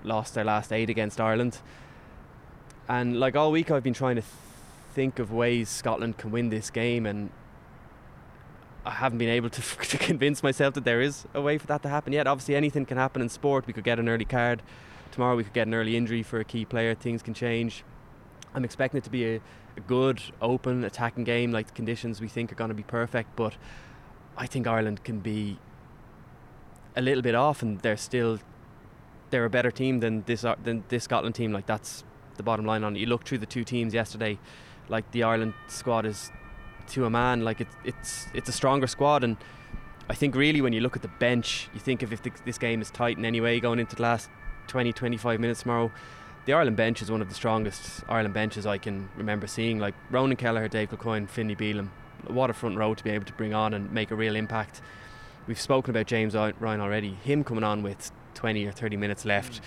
lost 0.03 0.33
their 0.33 0.43
last 0.43 0.71
eight 0.71 0.89
against 0.89 1.19
Ireland, 1.19 1.59
and 2.87 3.19
like 3.19 3.35
all 3.35 3.51
week 3.51 3.69
I've 3.71 3.83
been 3.83 3.93
trying 3.93 4.15
to 4.15 4.21
th- 4.21 4.33
think 4.93 5.19
of 5.19 5.31
ways 5.31 5.69
Scotland 5.69 6.17
can 6.17 6.31
win 6.31 6.49
this 6.49 6.69
game, 6.69 7.05
and 7.05 7.29
I 8.85 8.91
haven't 8.91 9.19
been 9.19 9.29
able 9.29 9.49
to, 9.49 9.61
to 9.89 9.97
convince 9.97 10.41
myself 10.41 10.73
that 10.73 10.85
there 10.85 11.01
is 11.01 11.25
a 11.33 11.41
way 11.41 11.57
for 11.57 11.67
that 11.67 11.83
to 11.83 11.89
happen 11.89 12.13
yet. 12.13 12.27
Obviously, 12.27 12.55
anything 12.55 12.85
can 12.85 12.97
happen 12.97 13.21
in 13.21 13.29
sport. 13.29 13.67
We 13.67 13.73
could 13.73 13.83
get 13.83 13.99
an 13.99 14.09
early 14.09 14.25
card 14.25 14.61
tomorrow. 15.11 15.35
We 15.35 15.43
could 15.43 15.53
get 15.53 15.67
an 15.67 15.73
early 15.73 15.95
injury 15.95 16.23
for 16.23 16.39
a 16.39 16.45
key 16.45 16.65
player. 16.65 16.95
Things 16.95 17.21
can 17.21 17.33
change. 17.33 17.83
I'm 18.53 18.65
expecting 18.65 18.97
it 18.97 19.03
to 19.03 19.09
be 19.09 19.25
a, 19.25 19.41
a 19.77 19.81
good, 19.87 20.21
open, 20.41 20.83
attacking 20.83 21.23
game. 21.23 21.51
Like 21.51 21.67
the 21.67 21.73
conditions 21.73 22.21
we 22.21 22.27
think 22.27 22.51
are 22.51 22.55
going 22.55 22.69
to 22.69 22.75
be 22.75 22.83
perfect, 22.83 23.35
but 23.35 23.55
I 24.37 24.45
think 24.45 24.67
Ireland 24.67 25.03
can 25.03 25.19
be 25.19 25.59
a 26.95 27.01
little 27.01 27.21
bit 27.21 27.35
off, 27.35 27.61
and 27.61 27.79
they're 27.79 27.97
still 27.97 28.39
they're 29.29 29.45
a 29.45 29.49
better 29.49 29.71
team 29.71 29.99
than 29.99 30.23
this 30.23 30.43
uh, 30.43 30.55
than 30.63 30.83
this 30.89 31.03
Scotland 31.03 31.35
team. 31.35 31.51
Like 31.53 31.65
that's 31.65 32.03
the 32.37 32.43
bottom 32.43 32.65
line 32.65 32.83
on 32.83 32.95
it. 32.95 32.99
You 32.99 33.05
look 33.05 33.25
through 33.25 33.39
the 33.39 33.45
two 33.45 33.63
teams 33.63 33.93
yesterday, 33.93 34.39
like 34.87 35.11
the 35.11 35.23
Ireland 35.23 35.53
squad 35.67 36.05
is 36.05 36.31
to 36.89 37.05
a 37.05 37.09
man. 37.09 37.43
Like 37.43 37.61
it's 37.61 37.75
it's 37.83 38.27
it's 38.33 38.49
a 38.49 38.53
stronger 38.53 38.87
squad, 38.87 39.23
and 39.23 39.37
I 40.09 40.15
think 40.15 40.35
really 40.35 40.61
when 40.61 40.73
you 40.73 40.81
look 40.81 40.95
at 40.95 41.01
the 41.01 41.11
bench, 41.19 41.69
you 41.73 41.79
think 41.79 42.01
of 42.01 42.11
if 42.11 42.21
this 42.45 42.57
game 42.57 42.81
is 42.81 42.89
tight 42.89 43.17
in 43.17 43.25
any 43.25 43.41
way 43.41 43.59
going 43.59 43.79
into 43.79 43.95
the 43.95 44.01
last 44.01 44.29
20, 44.69 44.93
25 44.93 45.39
minutes 45.39 45.63
tomorrow. 45.63 45.91
The 46.45 46.53
Ireland 46.53 46.77
bench 46.77 47.01
is 47.01 47.11
one 47.11 47.21
of 47.21 47.27
the 47.27 47.35
strongest 47.35 48.03
Ireland 48.07 48.33
benches 48.33 48.65
I 48.65 48.77
can 48.77 49.09
remember 49.17 49.47
seeing. 49.47 49.79
Like 49.79 49.95
Ronan 50.09 50.37
Kelleher, 50.37 50.69
Dave 50.69 50.89
Kilcoyne, 50.89 51.29
Finlay 51.29 51.55
Bealham, 51.55 51.89
what 52.27 52.49
a 52.49 52.53
front 52.53 52.77
row 52.77 52.93
to 52.93 53.03
be 53.03 53.09
able 53.09 53.25
to 53.25 53.33
bring 53.33 53.53
on 53.53 53.73
and 53.73 53.91
make 53.91 54.11
a 54.11 54.15
real 54.15 54.35
impact. 54.35 54.81
We've 55.47 55.59
spoken 55.59 55.91
about 55.91 56.05
James 56.05 56.35
Ryan 56.35 56.79
already. 56.79 57.15
Him 57.23 57.43
coming 57.43 57.63
on 57.63 57.83
with 57.83 58.11
20 58.35 58.65
or 58.65 58.71
30 58.71 58.97
minutes 58.97 59.25
left 59.25 59.61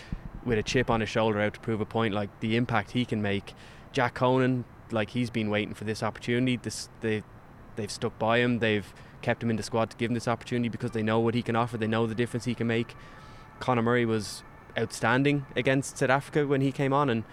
with 0.45 0.59
a 0.59 0.63
chip 0.63 0.91
on 0.91 1.01
his 1.01 1.09
shoulder 1.09 1.41
out 1.41 1.55
to 1.55 1.61
prove 1.61 1.81
a 1.81 1.85
point, 1.85 2.15
like 2.15 2.31
the 2.41 2.57
impact 2.57 2.93
he 2.93 3.05
can 3.05 3.21
make. 3.21 3.55
Jack 3.93 4.15
Conan, 4.15 4.65
like 4.91 5.11
he's 5.11 5.31
been 5.31 5.51
waiting 5.51 5.75
for 5.75 5.85
this 5.85 6.03
opportunity. 6.03 6.57
This 6.57 6.89
they 7.01 7.23
they've 7.77 7.91
stuck 7.91 8.19
by 8.19 8.39
him. 8.39 8.59
They've 8.61 8.93
kept 9.23 9.43
him 9.43 9.51
in 9.51 9.57
the 9.57 9.63
squad 9.63 9.91
to 9.91 9.97
give 9.97 10.11
him 10.11 10.15
this 10.15 10.29
opportunity 10.29 10.69
because 10.69 10.93
they 10.93 11.03
know 11.03 11.21
what 11.21 11.35
he 11.35 11.43
can 11.43 11.57
offer. 11.57 11.77
They 11.77 11.87
know 11.87 12.07
the 12.07 12.15
difference 12.15 12.45
he 12.45 12.55
can 12.55 12.67
make. 12.67 12.95
Conor 13.61 13.83
Murray 13.83 14.05
was 14.05 14.43
outstanding 14.79 15.47
against 15.57 15.99
South 15.99 16.11
Africa 16.11 16.47
when 16.47 16.61
he 16.61 16.73
came 16.73 16.93
on, 16.93 17.11
and 17.11 17.25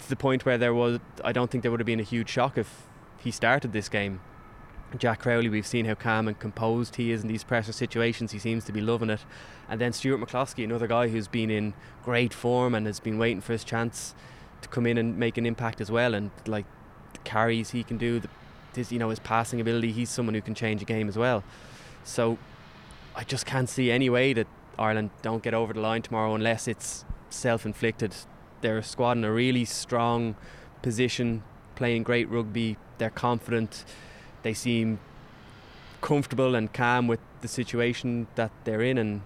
to 0.00 0.08
the 0.08 0.16
point 0.16 0.44
where 0.44 0.58
there 0.58 0.74
was, 0.74 1.00
I 1.24 1.32
don't 1.32 1.50
think 1.50 1.62
there 1.62 1.70
would 1.70 1.80
have 1.80 1.86
been 1.86 2.00
a 2.00 2.04
huge 2.04 2.28
shock 2.28 2.58
if 2.58 2.86
he 3.18 3.30
started 3.30 3.72
this 3.72 3.88
game. 3.88 4.20
Jack 4.98 5.20
Crowley, 5.20 5.48
we've 5.48 5.66
seen 5.66 5.84
how 5.84 5.94
calm 5.94 6.28
and 6.28 6.38
composed 6.38 6.96
he 6.96 7.10
is 7.10 7.22
in 7.22 7.28
these 7.28 7.44
pressure 7.44 7.72
situations. 7.72 8.32
He 8.32 8.38
seems 8.38 8.64
to 8.64 8.72
be 8.72 8.80
loving 8.80 9.10
it. 9.10 9.24
And 9.68 9.80
then 9.80 9.92
Stuart 9.92 10.18
McCloskey, 10.18 10.64
another 10.64 10.86
guy 10.86 11.08
who's 11.08 11.28
been 11.28 11.50
in 11.50 11.74
great 12.04 12.32
form 12.32 12.74
and 12.74 12.86
has 12.86 13.00
been 13.00 13.18
waiting 13.18 13.40
for 13.40 13.52
his 13.52 13.64
chance 13.64 14.14
to 14.62 14.68
come 14.68 14.86
in 14.86 14.96
and 14.96 15.18
make 15.18 15.36
an 15.36 15.44
impact 15.44 15.80
as 15.80 15.90
well. 15.90 16.14
And 16.14 16.30
like 16.46 16.66
the 17.12 17.18
carries 17.20 17.70
he 17.70 17.82
can 17.82 17.98
do, 17.98 18.20
the, 18.20 18.28
his, 18.74 18.92
you 18.92 18.98
know, 18.98 19.10
his 19.10 19.18
passing 19.18 19.60
ability, 19.60 19.92
he's 19.92 20.08
someone 20.08 20.34
who 20.34 20.40
can 20.40 20.54
change 20.54 20.80
a 20.82 20.86
game 20.86 21.08
as 21.08 21.18
well. 21.18 21.42
So 22.04 22.38
I 23.14 23.24
just 23.24 23.44
can't 23.44 23.68
see 23.68 23.90
any 23.90 24.08
way 24.08 24.32
that 24.34 24.46
Ireland 24.78 25.10
don't 25.22 25.42
get 25.42 25.54
over 25.54 25.72
the 25.72 25.80
line 25.80 26.02
tomorrow 26.02 26.34
unless 26.34 26.68
it's 26.68 27.04
self-inflicted. 27.30 28.14
They're 28.60 28.78
a 28.78 28.82
squad 28.82 29.16
in 29.18 29.24
a 29.24 29.32
really 29.32 29.64
strong 29.64 30.36
position, 30.82 31.42
playing 31.74 32.02
great 32.02 32.28
rugby. 32.28 32.76
They're 32.98 33.10
confident 33.10 33.84
they 34.42 34.54
seem 34.54 34.98
comfortable 36.00 36.54
and 36.54 36.72
calm 36.72 37.08
with 37.08 37.20
the 37.40 37.48
situation 37.48 38.28
that 38.36 38.52
they're 38.64 38.82
in, 38.82 38.96
and 38.98 39.22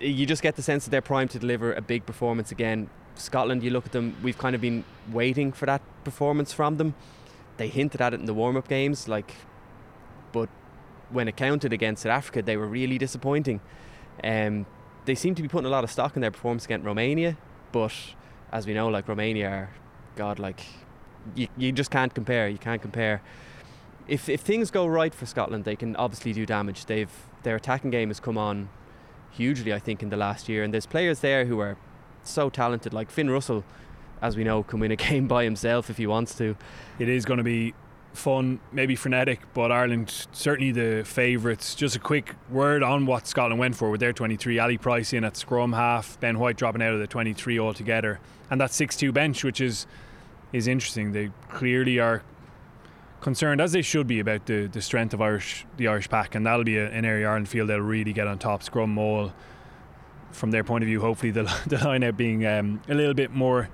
you 0.00 0.24
just 0.26 0.42
get 0.42 0.56
the 0.56 0.62
sense 0.62 0.84
that 0.84 0.90
they're 0.90 1.02
primed 1.02 1.30
to 1.30 1.38
deliver 1.38 1.72
a 1.72 1.82
big 1.82 2.06
performance 2.06 2.50
again. 2.50 2.88
Scotland, 3.14 3.62
you 3.62 3.70
look 3.70 3.84
at 3.86 3.92
them, 3.92 4.16
we've 4.22 4.38
kind 4.38 4.54
of 4.54 4.60
been 4.60 4.84
waiting 5.12 5.52
for 5.52 5.66
that 5.66 5.82
performance 6.04 6.52
from 6.52 6.78
them. 6.78 6.94
They 7.58 7.68
hinted 7.68 8.00
at 8.00 8.14
it 8.14 8.20
in 8.20 8.26
the 8.26 8.32
warm 8.32 8.56
up 8.56 8.68
games, 8.68 9.06
like, 9.06 9.34
but 10.32 10.48
when 11.10 11.28
it 11.28 11.36
counted 11.36 11.72
against 11.72 12.04
South 12.04 12.12
Africa, 12.12 12.40
they 12.40 12.56
were 12.56 12.66
really 12.66 12.96
disappointing. 12.96 13.60
Um, 14.22 14.66
they 15.04 15.14
seem 15.14 15.34
to 15.34 15.42
be 15.42 15.48
putting 15.48 15.66
a 15.66 15.70
lot 15.70 15.84
of 15.84 15.90
stock 15.90 16.16
in 16.16 16.22
their 16.22 16.30
performance 16.30 16.64
against 16.64 16.86
Romania, 16.86 17.36
but 17.72 17.92
as 18.52 18.66
we 18.66 18.74
know, 18.74 18.88
like 18.88 19.08
Romania 19.08 19.48
are, 19.48 19.70
God, 20.16 20.38
like, 20.38 20.64
you, 21.34 21.48
you 21.56 21.72
just 21.72 21.90
can't 21.90 22.14
compare. 22.14 22.48
You 22.48 22.58
can't 22.58 22.82
compare 22.82 23.22
if 24.10 24.28
if 24.28 24.40
things 24.40 24.70
go 24.70 24.86
right 24.86 25.14
for 25.14 25.24
Scotland, 25.24 25.64
they 25.64 25.76
can 25.76 25.94
obviously 25.96 26.32
do 26.32 26.44
damage. 26.44 26.86
They've 26.86 27.10
their 27.44 27.56
attacking 27.56 27.90
game 27.90 28.08
has 28.08 28.20
come 28.20 28.36
on 28.36 28.68
hugely, 29.30 29.72
I 29.72 29.78
think, 29.78 30.02
in 30.02 30.10
the 30.10 30.16
last 30.16 30.48
year, 30.48 30.64
and 30.64 30.74
there's 30.74 30.84
players 30.84 31.20
there 31.20 31.46
who 31.46 31.60
are 31.60 31.78
so 32.24 32.50
talented, 32.50 32.92
like 32.92 33.10
Finn 33.10 33.30
Russell, 33.30 33.64
as 34.20 34.36
we 34.36 34.44
know, 34.44 34.62
can 34.64 34.80
win 34.80 34.90
a 34.90 34.96
game 35.08 35.28
by 35.28 35.44
himself 35.44 35.88
if 35.88 35.96
he 35.96 36.06
wants 36.06 36.34
to. 36.38 36.56
It 36.98 37.08
is 37.08 37.24
going 37.24 37.38
to 37.38 37.44
be 37.44 37.72
fun, 38.12 38.60
maybe 38.72 38.96
frenetic, 38.96 39.40
but 39.54 39.70
Ireland 39.70 40.26
certainly 40.32 40.72
the 40.72 41.04
favourites. 41.04 41.74
Just 41.74 41.96
a 41.96 41.98
quick 41.98 42.34
word 42.50 42.82
on 42.82 43.06
what 43.06 43.26
Scotland 43.26 43.58
went 43.58 43.76
for 43.76 43.90
with 43.90 44.00
their 44.00 44.12
23. 44.12 44.58
Ali 44.58 44.78
Price 44.78 45.12
in 45.12 45.24
at 45.24 45.36
scrum 45.36 45.72
half, 45.72 46.18
Ben 46.20 46.38
White 46.38 46.56
dropping 46.56 46.82
out 46.82 46.92
of 46.92 47.00
the 47.00 47.06
23 47.06 47.58
altogether, 47.58 48.20
and 48.50 48.60
that 48.60 48.70
6-2 48.70 49.12
bench, 49.12 49.44
which 49.44 49.60
is 49.60 49.86
is 50.52 50.66
interesting. 50.66 51.12
They 51.12 51.30
clearly 51.48 52.00
are 52.00 52.22
concerned 53.20 53.60
as 53.60 53.72
they 53.72 53.82
should 53.82 54.06
be 54.06 54.18
about 54.18 54.46
the, 54.46 54.66
the 54.66 54.82
strength 54.82 55.14
of 55.14 55.20
Irish 55.20 55.66
the 55.76 55.88
Irish 55.88 56.08
pack, 56.08 56.34
and 56.34 56.44
that'll 56.46 56.64
be 56.64 56.78
a, 56.78 56.90
an 56.90 57.04
area 57.04 57.28
Ireland 57.28 57.48
feel 57.48 57.66
they'll 57.66 57.78
really 57.78 58.12
get 58.12 58.26
on 58.26 58.38
top. 58.38 58.62
Scrum 58.62 58.90
Maul, 58.90 59.32
from 60.32 60.50
their 60.50 60.64
point 60.64 60.82
of 60.82 60.88
view, 60.88 61.00
hopefully 61.00 61.30
the, 61.30 61.42
the 61.66 61.78
line 61.78 62.02
out 62.02 62.16
being 62.16 62.44
um, 62.46 62.82
a 62.88 62.94
little 62.94 63.14
bit 63.14 63.30
more 63.30 63.68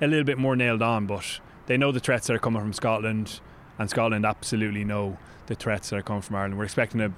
a 0.00 0.06
little 0.06 0.24
bit 0.24 0.38
more 0.38 0.56
nailed 0.56 0.82
on, 0.82 1.06
but 1.06 1.40
they 1.66 1.76
know 1.76 1.92
the 1.92 2.00
threats 2.00 2.26
that 2.26 2.34
are 2.34 2.40
coming 2.40 2.60
from 2.60 2.72
Scotland, 2.72 3.40
and 3.78 3.88
Scotland 3.88 4.24
absolutely 4.24 4.84
know 4.84 5.18
the 5.46 5.54
threats 5.54 5.90
that 5.90 5.96
are 5.96 6.02
coming 6.02 6.22
from 6.22 6.36
Ireland. 6.36 6.58
We're 6.58 6.64
expecting 6.64 7.00
a 7.00 7.12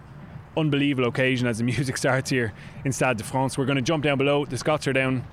unbelievable 0.56 1.08
occasion 1.08 1.46
as 1.46 1.58
the 1.58 1.64
music 1.72 1.96
starts 1.96 2.30
here 2.30 2.52
in 2.84 2.92
Stade 2.92 3.16
de 3.16 3.24
France. 3.24 3.58
We're 3.58 3.66
going 3.66 3.76
to 3.76 3.82
jump 3.82 4.04
down 4.04 4.18
below. 4.18 4.44
The 4.44 4.58
Scots 4.58 4.86
are 4.86 4.92
down 4.92 5.24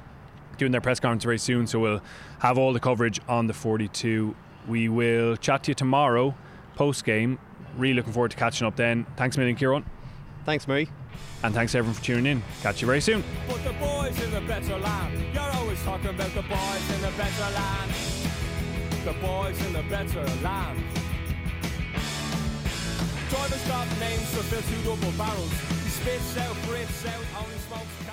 doing 0.58 0.72
their 0.72 0.82
press 0.82 1.00
conference 1.00 1.24
very 1.24 1.40
soon, 1.40 1.68
so 1.68 1.80
we'll 1.80 2.02
have 2.40 2.58
all 2.58 2.74
the 2.74 2.80
coverage 2.80 3.20
on 3.28 3.48
the 3.48 3.54
42 3.54 4.36
we 4.68 4.90
will 4.90 5.36
chat 5.38 5.64
to 5.64 5.72
you 5.72 5.76
tomorrow 5.76 6.36
post 6.76 7.04
game. 7.04 7.40
Really 7.78 7.94
looking 7.94 8.14
forward 8.14 8.32
to 8.32 8.38
catching 8.38 8.68
up 8.68 8.76
then. 8.76 9.06
Thanks 9.16 9.36
a 9.36 9.40
million, 9.40 9.58
Ciarán. 9.58 9.84
Thanks, 10.46 10.68
Murray. 10.68 10.90
And 11.44 11.54
thanks 11.54 11.74
everyone 11.76 11.96
for 11.96 12.04
tuning 12.04 12.26
in. 12.26 12.44
Catch 12.62 12.82
you 12.82 12.88
very 12.88 13.02
soon. 13.02 13.24
But 13.48 13.64
the 13.64 13.74
boys 13.74 14.22
in 14.22 14.32
the 14.32 14.42
better 14.42 14.78
land. 14.78 15.34
You're 15.34 15.44
always 15.44 15.82
talking 15.84 16.10
about 16.10 16.34
the 16.34 16.42
boys 16.42 16.92
in 16.94 17.02
the 17.02 17.12
better 17.18 17.54
land. 17.54 17.92
The 19.06 19.14
boys 19.14 19.66
in 19.66 19.74
the 19.74 19.84
better 19.84 20.26
land. 20.44 20.84
Drivers 23.32 23.66
got 23.66 23.88
names 23.98 24.30
to 24.32 24.44
fill 24.44 24.62
two 24.62 24.84
double 24.84 25.18
barrels. 25.18 25.52
He 25.86 25.90
spits 25.90 26.38
out, 26.38 26.54
breathes 26.68 27.06
out, 27.06 27.24
only 27.40 27.58
smokes. 27.60 28.11